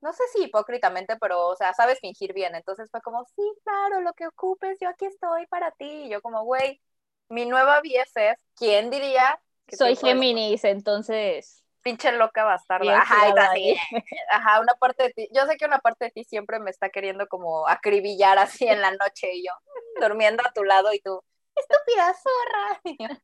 no 0.00 0.12
sé 0.12 0.24
si 0.32 0.44
hipócritamente, 0.44 1.16
pero, 1.20 1.48
o 1.48 1.56
sea, 1.56 1.72
sabes 1.74 2.00
fingir 2.00 2.34
bien. 2.34 2.54
Entonces 2.54 2.90
fue 2.90 3.00
como, 3.02 3.24
sí, 3.36 3.42
claro, 3.64 4.00
lo 4.02 4.12
que 4.14 4.26
ocupes, 4.26 4.78
yo 4.80 4.88
aquí 4.88 5.06
estoy 5.06 5.46
para 5.46 5.70
ti. 5.72 5.86
Y 6.06 6.10
yo 6.10 6.20
como, 6.22 6.44
güey, 6.44 6.80
mi 7.28 7.46
nueva 7.46 7.80
BFF, 7.80 8.38
¿quién 8.56 8.90
diría? 8.90 9.40
Que 9.66 9.76
Soy 9.76 9.96
Géminis, 9.96 10.64
entonces... 10.64 11.62
Pinche 11.82 12.12
loca 12.12 12.44
bastarda. 12.44 12.98
Ajá, 12.98 13.58
y 13.58 13.76
Ajá, 14.30 14.60
una 14.60 14.74
parte 14.74 15.04
de 15.04 15.10
ti. 15.10 15.28
Yo 15.32 15.44
sé 15.44 15.58
que 15.58 15.66
una 15.66 15.80
parte 15.80 16.06
de 16.06 16.10
ti 16.12 16.24
siempre 16.24 16.58
me 16.58 16.70
está 16.70 16.88
queriendo 16.88 17.26
como 17.28 17.68
acribillar 17.68 18.38
así 18.38 18.66
en 18.66 18.80
la 18.80 18.90
noche 18.92 19.34
y 19.34 19.44
yo 19.46 19.52
durmiendo 20.00 20.42
a 20.46 20.52
tu 20.52 20.64
lado 20.64 20.94
y 20.94 21.00
tú, 21.00 21.22
estúpida 21.54 22.14
zorra. 22.14 22.80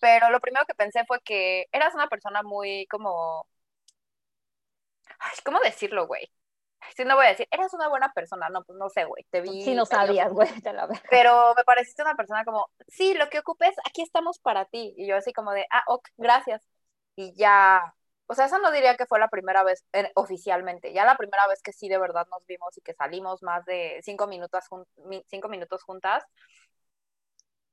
Pero 0.00 0.30
lo 0.30 0.40
primero 0.40 0.64
que 0.66 0.74
pensé 0.74 1.04
fue 1.06 1.20
que 1.20 1.66
eras 1.72 1.94
una 1.94 2.08
persona 2.08 2.42
muy 2.42 2.86
como... 2.86 3.46
Ay, 5.18 5.36
¿cómo 5.44 5.60
decirlo, 5.60 6.06
güey? 6.06 6.30
Si 6.96 7.04
no 7.04 7.16
voy 7.16 7.26
a 7.26 7.30
decir, 7.30 7.48
eras 7.50 7.72
una 7.74 7.88
buena 7.88 8.12
persona, 8.12 8.48
no, 8.48 8.64
pues 8.64 8.78
no 8.78 8.88
sé, 8.88 9.04
güey, 9.04 9.24
te 9.30 9.40
vi. 9.40 9.62
Sí, 9.64 9.74
no 9.74 9.86
sabías, 9.86 10.32
güey, 10.32 10.48
te 10.60 10.72
la 10.72 10.86
veo. 10.86 11.00
Pero 11.10 11.54
me 11.56 11.64
pareciste 11.64 12.02
una 12.02 12.14
persona 12.14 12.44
como, 12.44 12.70
sí, 12.88 13.14
lo 13.14 13.28
que 13.28 13.38
ocupes, 13.38 13.74
aquí 13.86 14.02
estamos 14.02 14.38
para 14.38 14.64
ti. 14.66 14.94
Y 14.96 15.06
yo 15.06 15.16
así 15.16 15.32
como 15.32 15.52
de, 15.52 15.66
ah, 15.70 15.84
ok, 15.86 16.08
gracias. 16.16 16.62
Y 17.16 17.34
ya, 17.34 17.94
o 18.26 18.34
sea, 18.34 18.46
eso 18.46 18.58
no 18.58 18.70
diría 18.70 18.96
que 18.96 19.06
fue 19.06 19.18
la 19.18 19.28
primera 19.28 19.62
vez 19.62 19.84
oficialmente, 20.14 20.92
ya 20.92 21.04
la 21.04 21.16
primera 21.16 21.46
vez 21.46 21.62
que 21.62 21.72
sí 21.72 21.88
de 21.88 21.98
verdad 21.98 22.26
nos 22.30 22.44
vimos 22.46 22.76
y 22.76 22.80
que 22.80 22.94
salimos 22.94 23.42
más 23.42 23.64
de 23.66 24.00
cinco 24.02 24.26
minutos, 24.26 24.64
cinco 25.28 25.48
minutos 25.48 25.82
juntas, 25.84 26.24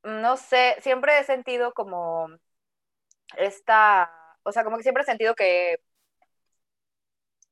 no 0.03 0.37
sé, 0.37 0.75
siempre 0.81 1.19
he 1.19 1.23
sentido 1.23 1.73
como 1.73 2.27
esta, 3.37 4.11
o 4.43 4.51
sea, 4.51 4.63
como 4.63 4.77
que 4.77 4.83
siempre 4.83 5.03
he 5.03 5.05
sentido 5.05 5.35
que 5.35 5.79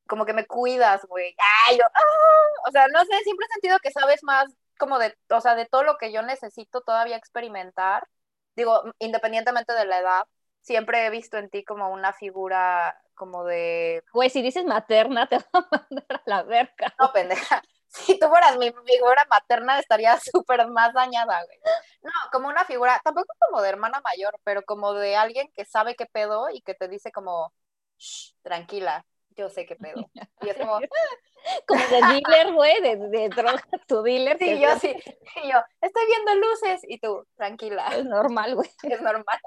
como 0.10 0.26
que 0.26 0.34
me 0.34 0.45
cuidas, 0.45 1.06
güey. 1.06 1.36
Ay, 1.67 1.78
yo, 1.78 1.86
¡ah! 1.86 2.67
o 2.67 2.72
sea, 2.72 2.88
no 2.89 3.00
sé, 3.06 3.17
siempre 3.24 3.45
he 3.50 3.54
sentido 3.54 3.78
que 3.80 3.91
sabes 3.91 4.24
más 4.24 4.48
como 4.78 5.00
de, 5.00 5.15
o 5.30 5.41
sea, 5.41 5.56
de 5.56 5.65
todo 5.65 5.84
lo 5.84 5.98
que 5.98 6.12
yo 6.12 6.22
necesito 6.22 6.82
todavía 6.82 7.17
experimentar. 7.17 8.08
Digo, 8.56 8.84
independientemente 9.00 9.74
de 9.74 9.86
la 9.86 10.00
edad, 10.00 10.24
siempre 10.62 11.06
he 11.06 11.10
visto 11.10 11.38
en 11.38 11.50
ti 11.50 11.63
como 11.63 11.89
una 11.89 12.13
figura 12.13 13.00
como 13.13 13.43
de... 13.45 14.04
Güey, 14.13 14.30
si 14.30 14.41
dices 14.41 14.65
materna, 14.65 15.28
te 15.28 15.38
va 15.39 15.45
a 15.54 15.67
mandar 15.72 16.06
a 16.10 16.22
la 16.26 16.43
verga. 16.43 16.93
No, 17.00 17.12
pendeja 17.13 17.62
si 17.89 18.19
tú 18.19 18.28
fueras 18.28 18.58
mi 18.58 18.72
figura 18.72 19.26
materna 19.30 19.80
estaría 19.80 20.17
súper 20.32 20.67
más 20.67 20.93
dañada, 20.93 21.43
güey. 21.45 21.60
No, 22.02 22.12
como 22.32 22.48
una 22.48 22.65
figura, 22.65 23.00
tampoco 23.04 23.34
como 23.39 23.62
de 23.62 23.69
hermana 23.69 24.02
mayor, 24.04 24.39
pero 24.43 24.63
como 24.63 24.93
de 24.93 25.15
alguien 25.15 25.52
que 25.56 25.65
sabe 25.65 25.95
qué 25.95 26.06
pedo 26.06 26.50
y 26.50 26.62
que 26.62 26.74
te 26.74 26.88
dice 26.88 27.12
como, 27.12 27.54
Shh, 27.98 28.34
tranquila, 28.41 29.06
yo 29.39 29.49
sé 29.49 29.65
qué 29.65 29.75
pedo. 29.75 30.10
Y 30.41 30.49
es 30.49 30.58
como... 30.58 30.80
como 31.67 31.82
de 31.82 32.02
dealer, 32.02 32.54
güey, 32.54 32.82
de, 32.82 32.97
de, 32.97 33.30
droga, 33.30 33.63
tu 33.88 34.04
dealer. 34.04 34.38
Sí, 34.38 34.60
yo 34.60 34.78
sí. 34.80 34.95
Y 35.43 35.52
yo, 35.52 35.58
estoy 35.82 36.06
viendo 36.06 36.36
luces 36.36 36.82
y 36.84 36.99
tú, 36.99 37.25
tranquila. 37.36 37.88
Es 37.95 38.06
normal, 38.06 38.56
güey. 38.56 38.69
Es 38.84 39.02
normal. 39.02 39.39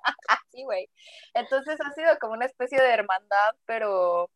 sí, 0.50 0.64
güey. 0.64 0.88
Entonces 1.35 1.78
ha 1.81 1.92
sido 1.92 2.18
como 2.18 2.33
una 2.33 2.46
especie 2.46 2.81
de 2.81 2.88
hermandad, 2.88 3.55
pero, 3.66 4.31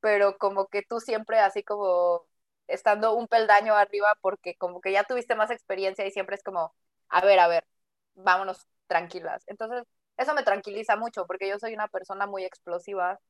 pero 0.00 0.36
como 0.38 0.66
que 0.66 0.82
tú 0.82 1.00
siempre 1.00 1.38
así 1.38 1.62
como 1.62 2.26
estando 2.66 3.14
un 3.14 3.28
peldaño 3.28 3.74
arriba 3.74 4.16
porque 4.22 4.56
como 4.56 4.80
que 4.80 4.92
ya 4.92 5.04
tuviste 5.04 5.34
más 5.34 5.50
experiencia 5.50 6.06
y 6.06 6.10
siempre 6.10 6.36
es 6.36 6.42
como, 6.42 6.74
a 7.08 7.20
ver, 7.24 7.38
a 7.38 7.48
ver, 7.48 7.66
vámonos 8.14 8.66
tranquilas. 8.86 9.44
Entonces, 9.46 9.84
eso 10.16 10.34
me 10.34 10.42
tranquiliza 10.42 10.96
mucho 10.96 11.26
porque 11.26 11.48
yo 11.48 11.58
soy 11.58 11.74
una 11.74 11.88
persona 11.88 12.26
muy 12.26 12.44
explosiva 12.44 13.20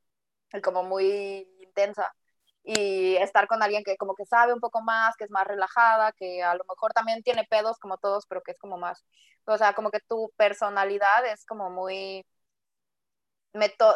como 0.62 0.82
muy 0.84 1.48
intensa. 1.60 2.14
Y 2.64 3.16
estar 3.16 3.46
con 3.48 3.62
alguien 3.62 3.84
que 3.84 3.96
como 3.98 4.14
que 4.14 4.24
sabe 4.26 4.54
un 4.54 4.60
poco 4.60 4.80
más, 4.82 5.16
que 5.16 5.24
es 5.24 5.30
más 5.30 5.46
relajada, 5.46 6.12
que 6.12 6.42
a 6.42 6.54
lo 6.54 6.64
mejor 6.68 6.92
también 6.94 7.22
tiene 7.22 7.44
pedos 7.44 7.78
como 7.78 7.98
todos, 7.98 8.26
pero 8.26 8.42
que 8.42 8.52
es 8.52 8.58
como 8.58 8.78
más, 8.78 9.04
o 9.46 9.58
sea, 9.58 9.74
como 9.74 9.90
que 9.90 10.00
tu 10.08 10.32
personalidad 10.36 11.26
es 11.26 11.44
como 11.46 11.70
muy 11.70 12.24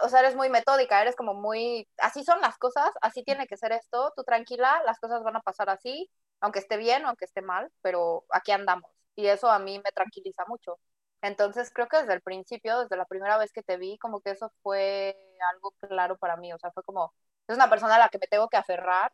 o 0.03 0.09
sea, 0.09 0.21
eres 0.21 0.37
muy 0.37 0.49
metódica, 0.51 1.01
eres 1.03 1.17
como 1.17 1.35
muy, 1.35 1.89
así 1.99 2.23
son 2.25 2.41
las 2.41 2.59
cosas, 2.59 2.91
así 3.03 3.23
tiene 3.25 3.47
que 3.47 3.57
ser 3.57 3.73
esto, 3.73 4.13
tú 4.17 4.23
tranquila, 4.25 4.83
las 4.87 4.99
cosas 5.01 5.23
van 5.25 5.37
a 5.37 5.41
pasar 5.41 5.69
así, 5.71 6.11
aunque 6.41 6.61
esté 6.61 6.77
bien 6.77 7.05
aunque 7.07 7.25
esté 7.25 7.43
mal, 7.43 7.71
pero 7.83 8.25
aquí 8.31 8.53
andamos. 8.53 8.91
Y 9.17 9.27
eso 9.27 9.51
a 9.51 9.59
mí 9.59 9.79
me 9.85 9.91
tranquiliza 9.93 10.45
mucho. 10.47 10.79
Entonces 11.23 11.71
creo 11.73 11.89
que 11.89 11.99
desde 11.99 12.15
el 12.15 12.23
principio, 12.23 12.81
desde 12.81 12.97
la 12.97 13.05
primera 13.05 13.39
vez 13.39 13.53
que 13.53 13.63
te 13.63 13.77
vi, 13.77 13.99
como 13.99 14.21
que 14.21 14.31
eso 14.31 14.53
fue 14.63 15.17
algo 15.53 15.73
claro 15.81 16.17
para 16.17 16.37
mí, 16.37 16.53
o 16.53 16.59
sea, 16.59 16.71
fue 16.71 16.83
como, 16.85 17.13
es 17.49 17.57
una 17.57 17.69
persona 17.71 17.97
a 17.97 17.99
la 17.99 18.09
que 18.09 18.19
me 18.19 18.29
tengo 18.29 18.49
que 18.49 18.57
aferrar, 18.57 19.13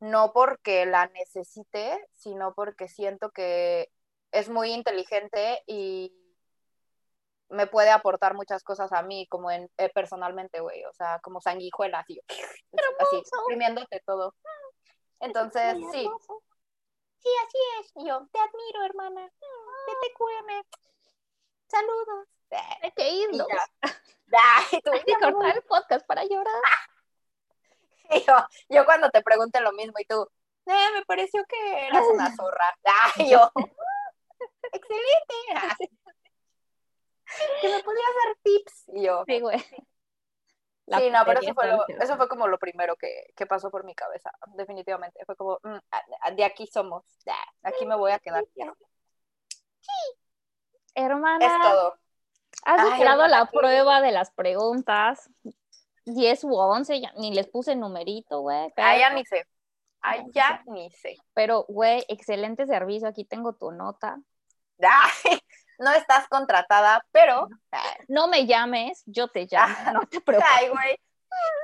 no 0.00 0.32
porque 0.32 0.86
la 0.86 1.06
necesite, 1.08 2.08
sino 2.12 2.54
porque 2.54 2.88
siento 2.88 3.30
que 3.30 3.90
es 4.32 4.48
muy 4.48 4.72
inteligente 4.72 5.62
y 5.66 6.14
me 7.50 7.66
puede 7.66 7.90
aportar 7.90 8.34
muchas 8.34 8.62
cosas 8.62 8.92
a 8.92 9.02
mí, 9.02 9.26
como 9.28 9.50
en 9.50 9.70
eh, 9.78 9.90
personalmente, 9.94 10.60
güey, 10.60 10.84
o 10.84 10.92
sea, 10.92 11.18
como 11.20 11.40
sanguijuela, 11.40 12.00
así, 12.00 12.20
así, 13.00 13.16
exprimiéndote 13.16 14.02
todo. 14.04 14.34
Entonces, 15.20 15.76
sí. 15.92 16.08
Sí, 17.20 17.28
así 17.46 17.58
es. 17.80 18.06
yo, 18.06 18.28
te 18.30 18.38
admiro, 18.38 18.84
hermana. 18.84 19.22
Vete, 19.22 20.14
cueme. 20.16 20.62
Saludos. 21.68 22.28
Hay 22.82 22.92
que 22.92 23.10
irnos. 23.10 23.46
Hay 24.62 24.80
que 25.04 25.14
cortar 25.20 25.56
el 25.56 25.62
podcast 25.62 26.06
para 26.06 26.24
llorar. 26.24 26.62
Y 28.10 28.20
yo, 28.26 28.34
yo 28.68 28.84
cuando 28.84 29.10
te 29.10 29.22
pregunté 29.22 29.60
lo 29.60 29.72
mismo 29.72 29.94
y 29.98 30.04
tú, 30.04 30.28
eh, 30.66 30.90
me 30.94 31.04
pareció 31.04 31.44
que 31.46 31.86
eras 31.86 32.04
una 32.12 32.34
zorra. 32.36 32.78
Ay, 33.16 33.30
yo, 33.30 33.50
excelente. 34.72 35.94
que 37.60 37.68
me 37.68 37.82
podías 37.82 38.10
dar 38.24 38.36
tips. 38.42 38.84
Y 38.88 39.02
yo, 39.04 39.24
sí, 39.26 39.40
güey. 39.40 39.58
sí, 39.58 41.10
no, 41.10 41.24
pero 41.26 41.40
eso 41.40 41.54
fue, 41.54 41.66
lo, 41.68 41.86
eso 41.86 42.16
fue 42.16 42.28
como 42.28 42.48
lo 42.48 42.58
primero 42.58 42.96
que, 42.96 43.32
que, 43.36 43.46
pasó 43.46 43.70
por 43.70 43.84
mi 43.84 43.94
cabeza, 43.94 44.30
definitivamente. 44.54 45.24
Fue 45.26 45.36
como, 45.36 45.58
mm, 45.62 46.34
de 46.34 46.44
aquí 46.44 46.66
somos, 46.66 47.04
aquí 47.62 47.86
me 47.86 47.96
voy 47.96 48.12
a 48.12 48.18
quedar. 48.18 48.44
Sí. 49.80 50.27
Hermana. 50.98 51.46
Es 51.46 51.52
todo. 51.62 51.98
Has 52.64 52.88
superado 52.90 53.26
la 53.26 53.46
prueba 53.46 54.00
de 54.00 54.12
las 54.12 54.30
preguntas. 54.30 55.30
10 56.04 56.44
u 56.44 56.54
11, 56.56 57.00
ya, 57.00 57.12
ni 57.16 57.34
les 57.34 57.46
puse 57.46 57.76
numerito, 57.76 58.40
güey. 58.40 58.72
Ah, 58.76 58.96
ya 58.96 59.10
ni 59.10 59.24
sé. 59.24 59.46
Ah, 60.00 60.16
ya 60.32 60.62
ni 60.66 60.90
sé. 60.90 61.16
Pero, 61.34 61.64
güey, 61.68 62.04
excelente 62.08 62.66
servicio. 62.66 63.08
Aquí 63.08 63.24
tengo 63.24 63.54
tu 63.54 63.70
nota. 63.70 64.18
Ay, 64.80 65.38
no 65.78 65.92
estás 65.92 66.26
contratada, 66.28 67.04
pero. 67.12 67.48
No 68.08 68.28
me 68.28 68.46
llames, 68.46 69.02
yo 69.06 69.28
te 69.28 69.46
llamo. 69.50 69.74
no 69.92 70.00
te 70.06 70.20
preocupes. 70.20 70.52
Ay, 70.56 70.68
güey. 70.68 70.98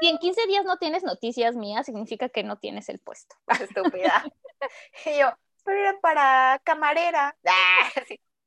Si 0.01 0.09
en 0.09 0.19
15 0.19 0.47
días 0.47 0.65
no 0.65 0.77
tienes 0.77 1.03
noticias 1.03 1.57
mías, 1.57 1.87
significa 1.87 2.29
que 2.29 2.45
no 2.45 2.59
tienes 2.59 2.89
el 2.89 3.01
puesto. 3.01 3.35
Estúpida. 3.49 4.25
y 5.07 5.19
yo, 5.19 5.33
pero 5.65 5.81
era 5.81 6.01
para 6.01 6.61
camarera. 6.65 7.35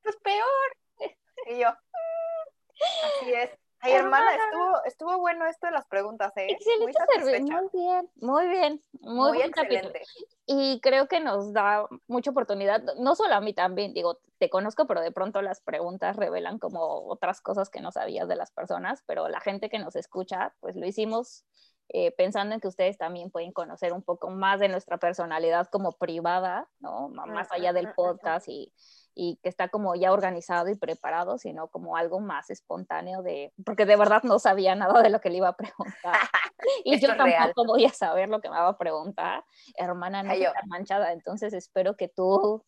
Pues 0.07 0.17
peor. 0.23 1.13
Y 1.47 1.59
yo, 1.59 1.67
así 1.67 3.33
es. 3.33 3.49
Ay, 3.79 3.93
hermana, 3.93 4.35
estuvo, 4.35 4.83
estuvo 4.85 5.19
bueno 5.19 5.45
esto 5.45 5.67
de 5.67 5.73
las 5.73 5.85
preguntas, 5.85 6.35
¿eh? 6.35 6.47
Excelente 6.49 6.97
muy, 7.19 7.41
muy 7.41 7.69
bien, 7.73 8.09
muy 8.15 8.47
bien, 8.47 8.81
muy, 9.01 9.29
muy 9.29 9.41
excelente. 9.41 10.01
Y 10.47 10.79
creo 10.81 11.07
que 11.07 11.19
nos 11.19 11.53
da 11.53 11.87
mucha 12.07 12.31
oportunidad, 12.31 12.81
no 12.97 13.15
solo 13.15 13.35
a 13.35 13.41
mí 13.41 13.53
también, 13.53 13.93
digo, 13.93 14.19
te 14.39 14.49
conozco, 14.49 14.87
pero 14.87 15.01
de 15.01 15.11
pronto 15.11 15.41
las 15.41 15.61
preguntas 15.61 16.15
revelan 16.15 16.57
como 16.57 17.05
otras 17.07 17.39
cosas 17.39 17.69
que 17.69 17.81
no 17.81 17.91
sabías 17.91 18.27
de 18.27 18.35
las 18.35 18.51
personas, 18.51 19.03
pero 19.05 19.27
la 19.27 19.41
gente 19.41 19.69
que 19.69 19.77
nos 19.77 19.95
escucha, 19.95 20.55
pues 20.59 20.75
lo 20.75 20.87
hicimos 20.87 21.45
eh, 21.89 22.11
pensando 22.11 22.55
en 22.55 22.61
que 22.61 22.67
ustedes 22.67 22.97
también 22.97 23.29
pueden 23.29 23.51
conocer 23.53 23.93
un 23.93 24.01
poco 24.01 24.29
más 24.29 24.59
de 24.59 24.69
nuestra 24.69 24.97
personalidad 24.97 25.67
como 25.67 25.93
privada, 25.93 26.67
¿no? 26.79 27.09
Más 27.09 27.51
allá 27.51 27.73
del 27.73 27.93
podcast 27.93 28.49
y 28.49 28.73
y 29.19 29.37
que 29.37 29.49
está 29.49 29.69
como 29.69 29.95
ya 29.95 30.13
organizado 30.13 30.69
y 30.69 30.75
preparado, 30.75 31.39
sino 31.39 31.69
como 31.69 31.97
algo 31.97 32.19
más 32.19 32.51
espontáneo 32.51 33.23
de, 33.23 33.51
porque 33.65 33.87
de 33.87 33.95
verdad 33.95 34.21
no 34.21 34.37
sabía 34.37 34.75
nada 34.75 35.01
de 35.01 35.09
lo 35.09 35.19
que 35.19 35.31
le 35.31 35.37
iba 35.37 35.47
a 35.47 35.57
preguntar. 35.57 36.13
y 36.85 36.99
yo 36.99 37.17
tampoco 37.17 37.65
voy 37.65 37.85
a 37.85 37.93
saber 37.93 38.29
lo 38.29 38.39
que 38.41 38.49
me 38.49 38.59
va 38.59 38.67
a 38.67 38.77
preguntar. 38.77 39.43
Hermana, 39.75 40.21
no 40.21 40.31
está 40.33 40.61
manchada, 40.67 41.13
entonces 41.13 41.53
espero 41.53 41.97
que 41.97 42.09
tú 42.09 42.63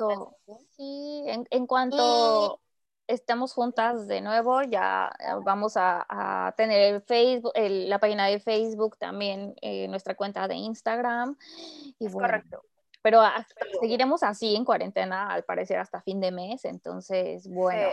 Sí, 0.76 1.24
en, 1.26 1.46
en 1.50 1.66
cuanto 1.66 2.60
estamos 3.06 3.52
juntas 3.52 4.06
de 4.06 4.20
nuevo, 4.20 4.62
ya 4.62 5.10
eh, 5.18 5.32
vamos 5.44 5.74
a, 5.76 6.52
tener 6.56 6.94
el 6.94 7.02
Facebook, 7.02 7.52
la 7.56 7.98
página 7.98 8.26
de 8.26 8.40
Facebook, 8.40 8.96
también 8.98 9.54
eh, 9.60 9.88
nuestra 9.88 10.14
cuenta 10.14 10.48
de 10.48 10.54
Instagram. 10.54 11.36
Y 11.98 12.10
correcto. 12.10 12.62
Pero 13.02 13.20
seguiremos 13.80 14.22
así 14.22 14.56
en 14.56 14.64
cuarentena, 14.64 15.26
al 15.26 15.44
parecer 15.44 15.78
hasta 15.78 16.00
fin 16.00 16.20
de 16.20 16.32
mes, 16.32 16.64
entonces, 16.64 17.46
bueno 17.48 17.90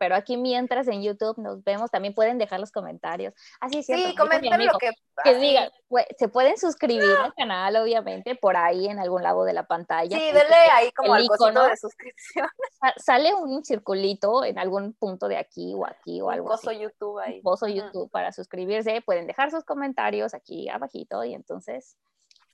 pero 0.00 0.14
aquí 0.14 0.38
mientras 0.38 0.88
en 0.88 1.02
YouTube 1.02 1.36
nos 1.36 1.62
vemos, 1.62 1.90
también 1.90 2.14
pueden 2.14 2.38
dejar 2.38 2.58
los 2.58 2.72
comentarios. 2.72 3.34
Así 3.60 3.82
sí, 3.82 3.92
sí 3.94 4.16
comenten 4.16 4.64
lo 4.64 4.78
que... 4.78 4.92
Que 5.22 5.34
digan, 5.34 5.70
se 6.16 6.28
pueden 6.28 6.56
suscribir 6.56 7.14
al 7.22 7.34
canal, 7.34 7.76
obviamente, 7.76 8.34
por 8.34 8.56
ahí 8.56 8.86
en 8.86 8.98
algún 8.98 9.22
lado 9.22 9.44
de 9.44 9.52
la 9.52 9.64
pantalla. 9.64 10.16
Sí, 10.16 10.24
denle 10.24 10.56
ahí 10.72 10.90
como 10.92 11.14
el 11.16 11.24
icono 11.24 11.64
de 11.64 11.76
suscripción. 11.76 12.48
Sale 12.96 13.34
un 13.34 13.62
circulito 13.62 14.42
en 14.42 14.58
algún 14.58 14.94
punto 14.94 15.28
de 15.28 15.36
aquí 15.36 15.74
o 15.76 15.84
aquí 15.84 16.22
o 16.22 16.30
algo 16.30 16.48
pozo 16.48 16.72
YouTube 16.72 17.18
ahí. 17.18 17.42
Pozo 17.42 17.68
YouTube 17.68 18.10
para 18.10 18.32
suscribirse. 18.32 19.02
Pueden 19.02 19.26
dejar 19.26 19.50
sus 19.50 19.64
comentarios 19.64 20.32
aquí 20.32 20.70
abajito 20.70 21.22
y 21.24 21.34
entonces 21.34 21.98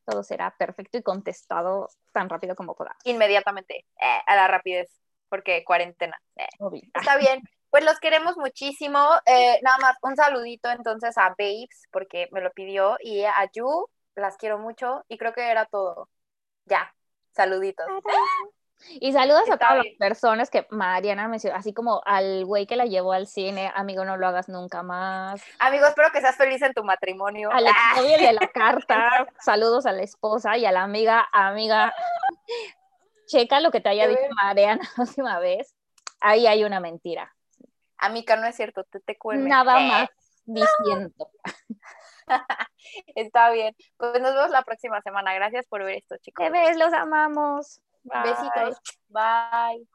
todo 0.04 0.24
será 0.24 0.52
perfecto 0.58 0.98
y 0.98 1.04
contestado 1.04 1.88
tan 2.12 2.28
rápido 2.28 2.56
como 2.56 2.74
podamos. 2.74 2.98
Inmediatamente, 3.04 3.86
eh, 4.00 4.18
a 4.26 4.34
la 4.34 4.48
rapidez 4.48 4.90
porque 5.28 5.64
cuarentena. 5.64 6.20
Eh, 6.36 6.48
está 6.94 7.16
bien. 7.16 7.42
Pues 7.70 7.84
los 7.84 7.98
queremos 8.00 8.36
muchísimo. 8.36 8.98
Eh, 9.26 9.58
nada 9.62 9.78
más 9.78 9.96
un 10.02 10.16
saludito 10.16 10.70
entonces 10.70 11.16
a 11.18 11.30
Babes, 11.30 11.82
porque 11.90 12.28
me 12.32 12.40
lo 12.40 12.50
pidió, 12.52 12.96
y 13.00 13.24
a 13.24 13.50
Yu, 13.52 13.88
las 14.14 14.36
quiero 14.36 14.58
mucho, 14.58 15.04
y 15.08 15.18
creo 15.18 15.32
que 15.32 15.50
era 15.50 15.66
todo. 15.66 16.08
Ya, 16.64 16.94
saluditos. 17.32 17.86
Y 19.00 19.12
saludos 19.12 19.48
a 19.50 19.56
todas 19.56 19.76
las 19.78 19.86
personas 19.98 20.50
que 20.50 20.66
Mariana 20.70 21.28
mencionó, 21.28 21.56
así 21.56 21.72
como 21.72 22.02
al 22.04 22.44
güey 22.44 22.66
que 22.66 22.76
la 22.76 22.84
llevó 22.84 23.12
al 23.12 23.26
cine, 23.26 23.72
amigo, 23.74 24.04
no 24.04 24.16
lo 24.16 24.26
hagas 24.26 24.48
nunca 24.48 24.82
más. 24.82 25.42
Amigo, 25.58 25.86
espero 25.86 26.10
que 26.12 26.20
seas 26.20 26.36
feliz 26.36 26.62
en 26.62 26.72
tu 26.72 26.84
matrimonio. 26.84 27.50
Al 27.52 27.66
exnovio 27.66 28.18
de 28.18 28.32
la 28.32 28.48
carta, 28.54 29.26
saludos 29.40 29.86
a 29.86 29.92
la 29.92 30.02
esposa 30.02 30.56
y 30.56 30.66
a 30.66 30.72
la 30.72 30.82
amiga, 30.82 31.26
amiga, 31.32 31.94
checa 33.26 33.60
lo 33.60 33.70
que 33.70 33.80
te 33.80 33.88
haya 33.88 34.08
dicho 34.08 34.20
Mariana 34.34 34.80
la 34.96 35.04
última 35.04 35.38
vez. 35.38 35.74
Ahí 36.20 36.46
hay 36.46 36.64
una 36.64 36.80
mentira. 36.80 37.34
Amiga, 37.98 38.36
no 38.36 38.46
es 38.46 38.56
cierto, 38.56 38.84
te 38.84 39.00
te 39.00 39.16
Nada 39.36 39.80
eh. 39.80 39.88
más 39.88 40.08
diciendo. 40.44 41.30
Está 43.14 43.50
bien. 43.50 43.74
Pues 43.96 44.20
nos 44.20 44.34
vemos 44.34 44.50
la 44.50 44.62
próxima 44.62 45.00
semana. 45.02 45.34
Gracias 45.34 45.66
por 45.66 45.84
ver 45.84 45.96
esto, 45.96 46.16
chicos. 46.18 46.44
Te 46.44 46.50
ves, 46.50 46.76
los 46.76 46.92
amamos. 46.92 47.80
Besitos. 48.02 48.78
Bye. 49.08 49.86